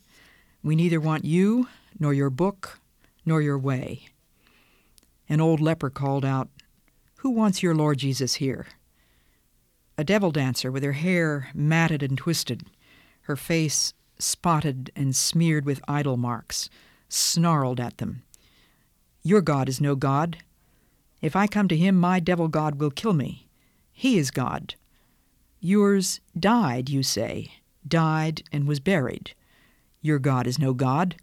We 0.63 0.77
neither 0.77 1.01
want 1.01 1.25
you, 1.25 1.67
nor 1.99 2.13
your 2.13 2.29
book, 2.29 2.79
nor 3.25 3.41
your 3.41 3.57
way. 3.57 4.05
An 5.27 5.41
old 5.41 5.59
leper 5.59 5.89
called 5.89 6.23
out, 6.23 6.47
Who 7.17 7.29
wants 7.29 7.61
your 7.61 7.75
Lord 7.75 7.97
Jesus 7.97 8.35
here? 8.35 8.67
a 9.97 10.03
devil 10.03 10.31
dancer 10.31 10.71
with 10.71 10.83
her 10.83 10.93
hair 10.93 11.49
matted 11.53 12.01
and 12.01 12.17
twisted, 12.17 12.63
her 13.21 13.35
face 13.35 13.93
spotted 14.17 14.91
and 14.95 15.15
smeared 15.15 15.65
with 15.65 15.83
idol 15.87 16.17
marks, 16.17 16.69
snarled 17.09 17.79
at 17.79 17.97
them. 17.97 18.23
Your 19.23 19.41
God 19.41 19.69
is 19.69 19.79
no 19.79 19.95
God. 19.95 20.37
If 21.21 21.35
I 21.35 21.47
come 21.47 21.67
to 21.67 21.77
him, 21.77 21.95
my 21.95 22.19
devil 22.19 22.47
God 22.47 22.79
will 22.79 22.91
kill 22.91 23.13
me. 23.13 23.47
He 23.91 24.17
is 24.17 24.31
God. 24.31 24.75
Yours 25.65 26.19
died, 26.37 26.89
you 26.89 27.03
say, 27.03 27.53
died 27.87 28.43
and 28.51 28.67
was 28.67 28.79
buried. 28.79 29.33
Your 30.01 30.19
God 30.19 30.45
is 30.45 30.59
no 30.59 30.73
God. 30.73 31.15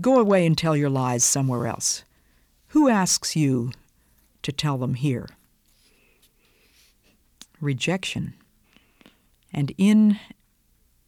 Go 0.00 0.20
away 0.20 0.46
and 0.46 0.56
tell 0.56 0.76
your 0.76 0.90
lies 0.90 1.24
somewhere 1.24 1.66
else. 1.66 2.04
Who 2.68 2.88
asks 2.88 3.34
you 3.34 3.72
to 4.42 4.52
tell 4.52 4.76
them 4.76 4.94
here? 4.94 5.28
rejection. 7.62 8.34
And 9.54 9.72
in 9.78 10.18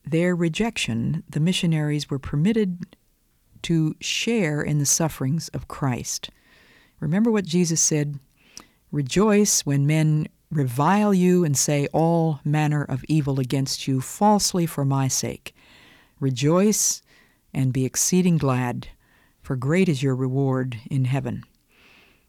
their 0.06 0.34
rejection, 0.34 1.24
the 1.28 1.40
missionaries 1.40 2.08
were 2.08 2.18
permitted 2.18 2.96
to 3.62 3.96
share 4.00 4.62
in 4.62 4.78
the 4.78 4.86
sufferings 4.86 5.48
of 5.48 5.68
Christ. 5.68 6.30
Remember 7.00 7.30
what 7.30 7.44
Jesus 7.44 7.82
said 7.82 8.18
Rejoice 8.92 9.66
when 9.66 9.88
men 9.88 10.28
revile 10.50 11.12
you 11.12 11.44
and 11.44 11.56
say 11.56 11.88
all 11.92 12.40
manner 12.44 12.84
of 12.84 13.04
evil 13.08 13.40
against 13.40 13.88
you 13.88 14.00
falsely 14.00 14.66
for 14.66 14.84
my 14.84 15.08
sake. 15.08 15.54
Rejoice 16.20 17.02
and 17.52 17.72
be 17.72 17.84
exceeding 17.84 18.38
glad, 18.38 18.88
for 19.42 19.56
great 19.56 19.88
is 19.88 20.02
your 20.02 20.14
reward 20.14 20.78
in 20.90 21.04
heaven. 21.04 21.44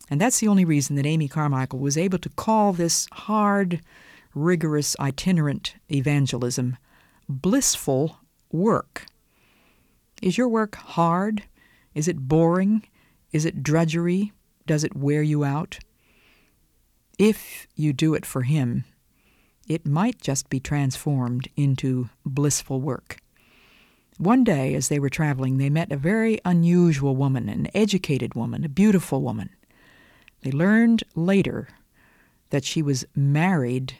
And 0.09 0.21
that's 0.21 0.39
the 0.39 0.47
only 0.47 0.65
reason 0.65 0.95
that 0.95 1.05
Amy 1.05 1.27
Carmichael 1.27 1.79
was 1.79 1.97
able 1.97 2.19
to 2.19 2.29
call 2.29 2.73
this 2.73 3.07
hard, 3.11 3.81
rigorous 4.33 4.95
itinerant 4.99 5.75
evangelism, 5.91 6.77
blissful 7.27 8.19
work. 8.51 9.05
Is 10.21 10.37
your 10.37 10.47
work 10.47 10.75
hard? 10.75 11.43
Is 11.93 12.07
it 12.07 12.27
boring? 12.27 12.85
Is 13.31 13.45
it 13.45 13.63
drudgery? 13.63 14.31
Does 14.67 14.83
it 14.83 14.95
wear 14.95 15.21
you 15.21 15.43
out? 15.43 15.79
If 17.17 17.67
you 17.75 17.93
do 17.93 18.13
it 18.13 18.25
for 18.25 18.41
Him, 18.41 18.83
it 19.67 19.85
might 19.85 20.21
just 20.21 20.49
be 20.49 20.59
transformed 20.59 21.47
into 21.55 22.09
blissful 22.25 22.81
work. 22.81 23.17
One 24.17 24.43
day, 24.43 24.75
as 24.75 24.87
they 24.87 24.99
were 24.99 25.09
traveling, 25.09 25.57
they 25.57 25.69
met 25.69 25.91
a 25.91 25.97
very 25.97 26.39
unusual 26.45 27.15
woman, 27.15 27.49
an 27.49 27.67
educated 27.73 28.33
woman, 28.33 28.63
a 28.63 28.69
beautiful 28.69 29.21
woman. 29.21 29.49
They 30.41 30.51
learned 30.51 31.03
later 31.15 31.69
that 32.49 32.63
she 32.63 32.81
was 32.81 33.05
married 33.15 33.95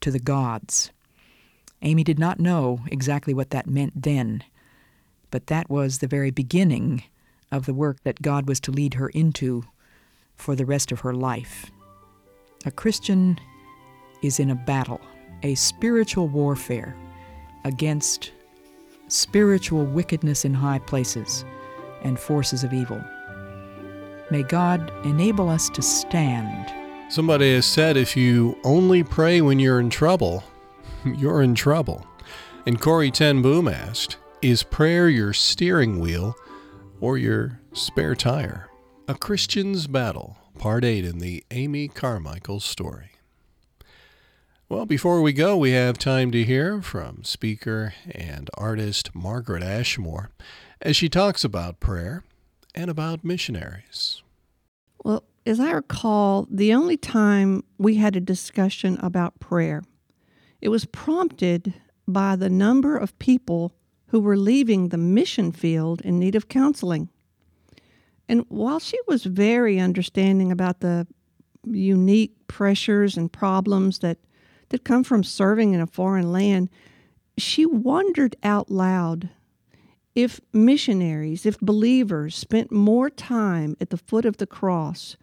to 0.00 0.10
the 0.10 0.18
gods. 0.18 0.90
Amy 1.82 2.04
did 2.04 2.18
not 2.18 2.40
know 2.40 2.80
exactly 2.86 3.34
what 3.34 3.50
that 3.50 3.66
meant 3.66 4.02
then, 4.02 4.44
but 5.30 5.48
that 5.48 5.68
was 5.68 5.98
the 5.98 6.06
very 6.06 6.30
beginning 6.30 7.04
of 7.50 7.66
the 7.66 7.74
work 7.74 8.02
that 8.04 8.22
God 8.22 8.48
was 8.48 8.60
to 8.60 8.70
lead 8.70 8.94
her 8.94 9.08
into 9.08 9.64
for 10.36 10.54
the 10.54 10.66
rest 10.66 10.92
of 10.92 11.00
her 11.00 11.14
life. 11.14 11.70
A 12.66 12.70
Christian 12.70 13.38
is 14.22 14.40
in 14.40 14.50
a 14.50 14.54
battle, 14.54 15.00
a 15.42 15.54
spiritual 15.54 16.28
warfare 16.28 16.96
against 17.64 18.32
spiritual 19.08 19.84
wickedness 19.84 20.44
in 20.44 20.54
high 20.54 20.78
places 20.78 21.44
and 22.02 22.18
forces 22.18 22.64
of 22.64 22.72
evil. 22.72 23.02
May 24.30 24.42
God 24.42 24.92
enable 25.04 25.48
us 25.48 25.68
to 25.70 25.82
stand 25.82 26.72
Somebody 27.10 27.54
has 27.54 27.66
said 27.66 27.96
if 27.96 28.16
you 28.16 28.56
only 28.62 29.02
pray 29.02 29.40
when 29.40 29.58
you're 29.58 29.80
in 29.80 29.90
trouble, 29.90 30.44
you're 31.04 31.42
in 31.42 31.56
trouble. 31.56 32.06
And 32.66 32.80
Corrie 32.80 33.10
ten 33.10 33.42
Boom 33.42 33.66
asked, 33.66 34.16
Is 34.42 34.62
prayer 34.62 35.08
your 35.08 35.32
steering 35.32 35.98
wheel 35.98 36.36
or 37.00 37.18
your 37.18 37.60
spare 37.72 38.14
tire? 38.14 38.70
A 39.08 39.14
Christian's 39.16 39.88
Battle, 39.88 40.36
Part 40.60 40.84
8 40.84 41.06
in 41.06 41.20
the 41.20 41.42
Amy 41.50 41.88
Carmichael 41.88 42.60
story. 42.60 43.12
Well, 44.68 44.84
before 44.84 45.22
we 45.22 45.32
go, 45.32 45.56
we 45.56 45.70
have 45.70 45.96
time 45.96 46.30
to 46.32 46.44
hear 46.44 46.82
from 46.82 47.24
speaker 47.24 47.94
and 48.10 48.50
artist 48.58 49.14
Margaret 49.14 49.62
Ashmore 49.62 50.32
as 50.82 50.96
she 50.96 51.08
talks 51.08 51.44
about 51.44 51.80
prayer 51.80 52.24
and 52.74 52.90
about 52.90 53.24
missionaries. 53.24 54.22
Well, 55.02 55.24
as 55.46 55.58
I 55.58 55.70
recall, 55.70 56.46
the 56.50 56.74
only 56.74 56.98
time 56.98 57.64
we 57.78 57.94
had 57.94 58.14
a 58.14 58.20
discussion 58.20 58.98
about 59.00 59.40
prayer, 59.40 59.82
it 60.60 60.68
was 60.68 60.84
prompted 60.84 61.72
by 62.06 62.36
the 62.36 62.50
number 62.50 62.98
of 62.98 63.18
people 63.18 63.72
who 64.08 64.20
were 64.20 64.36
leaving 64.36 64.90
the 64.90 64.98
mission 64.98 65.52
field 65.52 66.02
in 66.02 66.18
need 66.18 66.34
of 66.34 66.48
counseling. 66.48 67.08
And 68.30 68.44
while 68.48 68.78
she 68.78 68.96
was 69.08 69.24
very 69.24 69.80
understanding 69.80 70.52
about 70.52 70.78
the 70.78 71.04
unique 71.64 72.32
pressures 72.46 73.16
and 73.16 73.30
problems 73.30 73.98
that, 73.98 74.18
that 74.68 74.84
come 74.84 75.02
from 75.02 75.24
serving 75.24 75.72
in 75.72 75.80
a 75.80 75.86
foreign 75.88 76.30
land, 76.30 76.70
she 77.36 77.66
wondered 77.66 78.36
out 78.44 78.70
loud 78.70 79.30
if 80.14 80.40
missionaries, 80.52 81.44
if 81.44 81.58
believers 81.58 82.36
spent 82.36 82.70
more 82.70 83.10
time 83.10 83.76
at 83.80 83.90
the 83.90 83.96
foot 83.96 84.24
of 84.24 84.36
the 84.36 84.46
cross, 84.46 85.16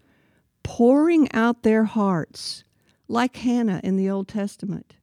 pouring 0.63 1.31
out 1.31 1.63
their 1.63 1.85
hearts, 1.85 2.65
like 3.07 3.37
Hannah 3.37 3.79
in 3.85 3.95
the 3.95 4.09
Old 4.09 4.27
Testament, 4.27 4.95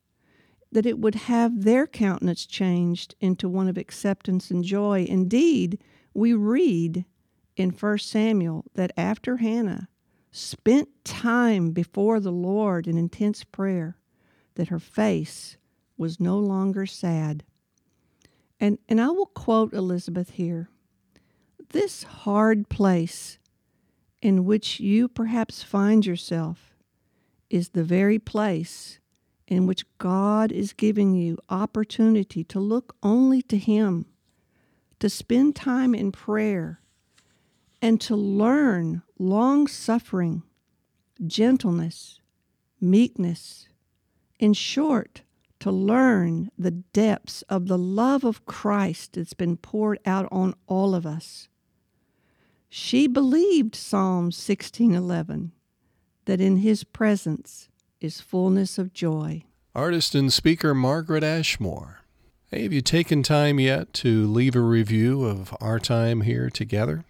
that 0.71 0.85
it 0.85 0.99
would 0.99 1.15
have 1.15 1.65
their 1.65 1.87
countenance 1.87 2.45
changed 2.45 3.15
into 3.19 3.49
one 3.49 3.67
of 3.67 3.79
acceptance 3.79 4.51
and 4.51 4.63
joy. 4.63 5.07
Indeed, 5.09 5.79
we 6.13 6.35
read 6.35 7.07
in 7.57 7.71
1 7.71 7.99
Samuel 7.99 8.65
that 8.75 8.93
after 8.97 9.39
Hannah 9.39 9.89
spent 10.31 10.89
time 11.05 11.71
before 11.71 12.19
the 12.21 12.33
Lord 12.33 12.87
in 12.87 12.99
intense 12.99 13.45
prayer, 13.45 13.97
that 14.57 14.69
her 14.69 14.79
face 14.79 15.57
was 15.97 16.21
no 16.21 16.39
longer 16.39 16.87
sad. 16.87 17.45
And, 18.59 18.79
and 18.89 19.01
I 19.01 19.09
will 19.09 19.27
quote 19.27 19.73
Elisabeth 19.73 20.31
here 20.31 20.69
This 21.71 22.03
hard 22.03 22.69
place 22.69 23.39
in 24.21 24.45
which 24.45 24.81
you 24.81 25.07
perhaps 25.07 25.63
find 25.63 26.05
yourself 26.05 26.75
is 27.51 27.71
the 27.71 27.85
very 27.85 28.19
place 28.19 28.99
in 29.47 29.67
which 29.67 29.85
God 29.99 30.51
is 30.51 30.73
giving 30.73 31.15
you 31.15 31.37
opportunity 31.51 32.43
to 32.45 32.59
look 32.59 32.97
only 33.03 33.43
to 33.43 33.59
Him, 33.59 34.07
to 34.99 35.11
spend 35.11 35.55
time 35.55 35.95
in 35.95 36.11
prayer, 36.11 36.81
and 37.85 38.01
to 38.01 38.17
learn 38.17 39.03
long 39.19 39.67
suffering, 39.67 40.43
gentleness, 41.27 42.19
meekness. 42.81 43.69
In 44.39 44.55
short, 44.55 45.21
to 45.61 45.71
learn 45.71 46.51
the 46.57 46.71
depths 46.71 47.43
of 47.43 47.69
the 47.69 47.77
love 47.77 48.25
of 48.25 48.47
Christ 48.47 49.13
that's 49.13 49.35
been 49.35 49.59
poured 49.59 49.99
out 50.07 50.27
on 50.33 50.55
all 50.67 50.95
of 50.95 51.05
us. 51.05 51.49
She 52.71 53.07
believed 53.07 53.75
Psalm 53.75 54.33
16:11 54.33 55.53
that 56.25 56.41
in 56.41 56.57
his 56.57 56.85
presence 56.85 57.69
is 58.01 58.23
fullness 58.23 58.79
of 58.79 58.95
joy. 58.95 59.45
Artist 59.75 60.15
and 60.15 60.33
speaker 60.33 60.75
Margaret 60.75 61.23
Ashmore. 61.23 62.01
Hey, 62.51 62.63
have 62.63 62.73
you 62.73 62.81
taken 62.81 63.23
time 63.23 63.61
yet 63.61 63.93
to 64.05 64.27
leave 64.27 64.57
a 64.57 64.63
review 64.63 65.25
of 65.25 65.55
our 65.61 65.79
time 65.79 66.23
here 66.23 66.49
together? 66.49 67.05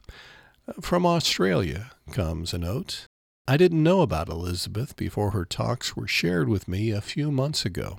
From 0.80 1.04
Australia 1.04 1.90
comes 2.10 2.54
a 2.54 2.58
note. 2.58 3.06
I 3.46 3.58
didn't 3.58 3.82
know 3.82 4.00
about 4.00 4.30
Elisabeth 4.30 4.96
before 4.96 5.32
her 5.32 5.44
talks 5.44 5.94
were 5.94 6.08
shared 6.08 6.48
with 6.48 6.68
me 6.68 6.90
a 6.90 7.02
few 7.02 7.30
months 7.30 7.66
ago. 7.66 7.98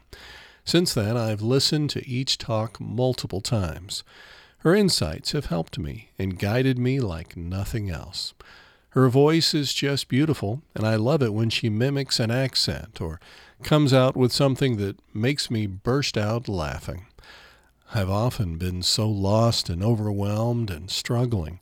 Since 0.63 0.95
then, 0.95 1.15
I've 1.15 1.43
listened 1.43 1.91
to 1.91 2.07
each 2.09 2.39
talk 2.39 2.81
multiple 2.81 3.39
times. 3.39 4.03
Her 4.59 4.73
insights 4.73 5.33
have 5.33 5.45
helped 5.45 5.77
me 5.77 6.09
and 6.17 6.39
guided 6.39 6.79
me 6.79 6.99
like 6.99 7.37
nothing 7.37 7.91
else. 7.91 8.33
Her 8.89 9.09
voice 9.09 9.53
is 9.53 9.71
just 9.71 10.07
beautiful, 10.07 10.63
and 10.73 10.87
I 10.87 10.95
love 10.95 11.21
it 11.21 11.35
when 11.35 11.51
she 11.51 11.69
mimics 11.69 12.19
an 12.19 12.31
accent 12.31 12.99
or 12.99 13.19
comes 13.61 13.93
out 13.93 14.17
with 14.17 14.31
something 14.31 14.77
that 14.77 14.97
makes 15.13 15.51
me 15.51 15.67
burst 15.67 16.17
out 16.17 16.47
laughing. 16.47 17.05
I've 17.93 18.09
often 18.09 18.57
been 18.57 18.81
so 18.81 19.07
lost 19.07 19.69
and 19.69 19.83
overwhelmed 19.83 20.71
and 20.71 20.89
struggling 20.89 21.59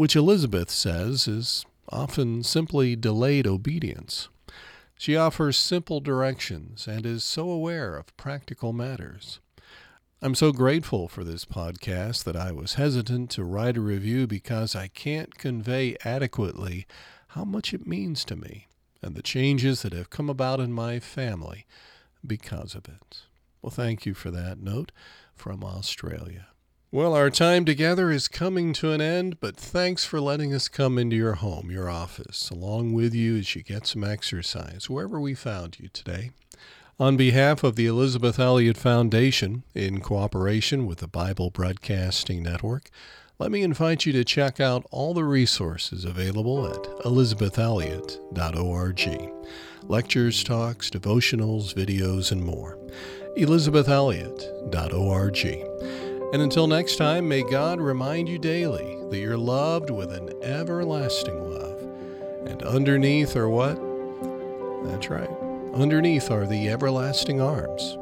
which 0.00 0.16
Elisabeth 0.16 0.70
says 0.70 1.28
is 1.28 1.66
often 1.90 2.42
simply 2.42 2.96
delayed 2.96 3.46
obedience. 3.46 4.30
She 4.96 5.14
offers 5.14 5.58
simple 5.58 6.00
directions 6.00 6.86
and 6.86 7.04
is 7.04 7.22
so 7.22 7.50
aware 7.50 7.98
of 7.98 8.16
practical 8.16 8.72
matters. 8.72 9.40
I'm 10.22 10.34
so 10.34 10.52
grateful 10.52 11.06
for 11.06 11.22
this 11.22 11.44
podcast 11.44 12.24
that 12.24 12.34
I 12.34 12.50
was 12.50 12.76
hesitant 12.76 13.28
to 13.32 13.44
write 13.44 13.76
a 13.76 13.82
review 13.82 14.26
because 14.26 14.74
I 14.74 14.88
can't 14.88 15.36
convey 15.36 15.98
adequately 16.02 16.86
how 17.28 17.44
much 17.44 17.74
it 17.74 17.86
means 17.86 18.24
to 18.24 18.36
me 18.36 18.68
and 19.02 19.14
the 19.14 19.20
changes 19.20 19.82
that 19.82 19.92
have 19.92 20.08
come 20.08 20.30
about 20.30 20.60
in 20.60 20.72
my 20.72 20.98
family 20.98 21.66
because 22.26 22.74
of 22.74 22.88
it. 22.88 23.24
Well, 23.60 23.70
thank 23.70 24.06
you 24.06 24.14
for 24.14 24.30
that 24.30 24.62
note 24.62 24.92
from 25.34 25.62
Australia. 25.62 26.46
Well, 26.92 27.14
our 27.14 27.30
time 27.30 27.64
together 27.64 28.10
is 28.10 28.26
coming 28.26 28.72
to 28.72 28.90
an 28.90 29.00
end, 29.00 29.38
but 29.38 29.56
thanks 29.56 30.04
for 30.04 30.20
letting 30.20 30.52
us 30.52 30.66
come 30.66 30.98
into 30.98 31.14
your 31.14 31.34
home, 31.34 31.70
your 31.70 31.88
office, 31.88 32.50
along 32.50 32.94
with 32.94 33.14
you 33.14 33.36
as 33.36 33.54
you 33.54 33.62
get 33.62 33.86
some 33.86 34.02
exercise, 34.02 34.90
wherever 34.90 35.20
we 35.20 35.34
found 35.34 35.78
you 35.78 35.88
today. 35.92 36.32
On 36.98 37.16
behalf 37.16 37.62
of 37.62 37.76
the 37.76 37.86
Elisabeth 37.86 38.40
Elliot 38.40 38.76
Foundation, 38.76 39.62
in 39.72 40.00
cooperation 40.00 40.84
with 40.84 40.98
the 40.98 41.06
Bible 41.06 41.50
Broadcasting 41.50 42.42
Network, 42.42 42.90
let 43.38 43.52
me 43.52 43.62
invite 43.62 44.04
you 44.04 44.12
to 44.12 44.24
check 44.24 44.58
out 44.58 44.84
all 44.90 45.14
the 45.14 45.22
resources 45.22 46.04
available 46.04 46.66
at 46.66 46.82
elisabethelliot.org 47.04 49.30
lectures, 49.84 50.42
talks, 50.42 50.90
devotionals, 50.90 51.72
videos, 51.72 52.32
and 52.32 52.44
more. 52.44 52.76
elisabethelliot.org. 53.38 56.09
And 56.32 56.42
until 56.42 56.68
next 56.68 56.96
time, 56.96 57.28
may 57.28 57.42
God 57.42 57.80
remind 57.80 58.28
you 58.28 58.38
daily 58.38 58.98
that 59.10 59.18
you're 59.18 59.36
loved 59.36 59.90
with 59.90 60.12
an 60.12 60.30
everlasting 60.42 61.52
love. 61.52 61.80
And 62.46 62.62
underneath 62.62 63.36
are 63.36 63.48
what? 63.48 63.74
That's 64.88 65.10
right. 65.10 65.30
Underneath 65.74 66.30
are 66.30 66.46
the 66.46 66.68
everlasting 66.68 67.40
arms. 67.40 67.96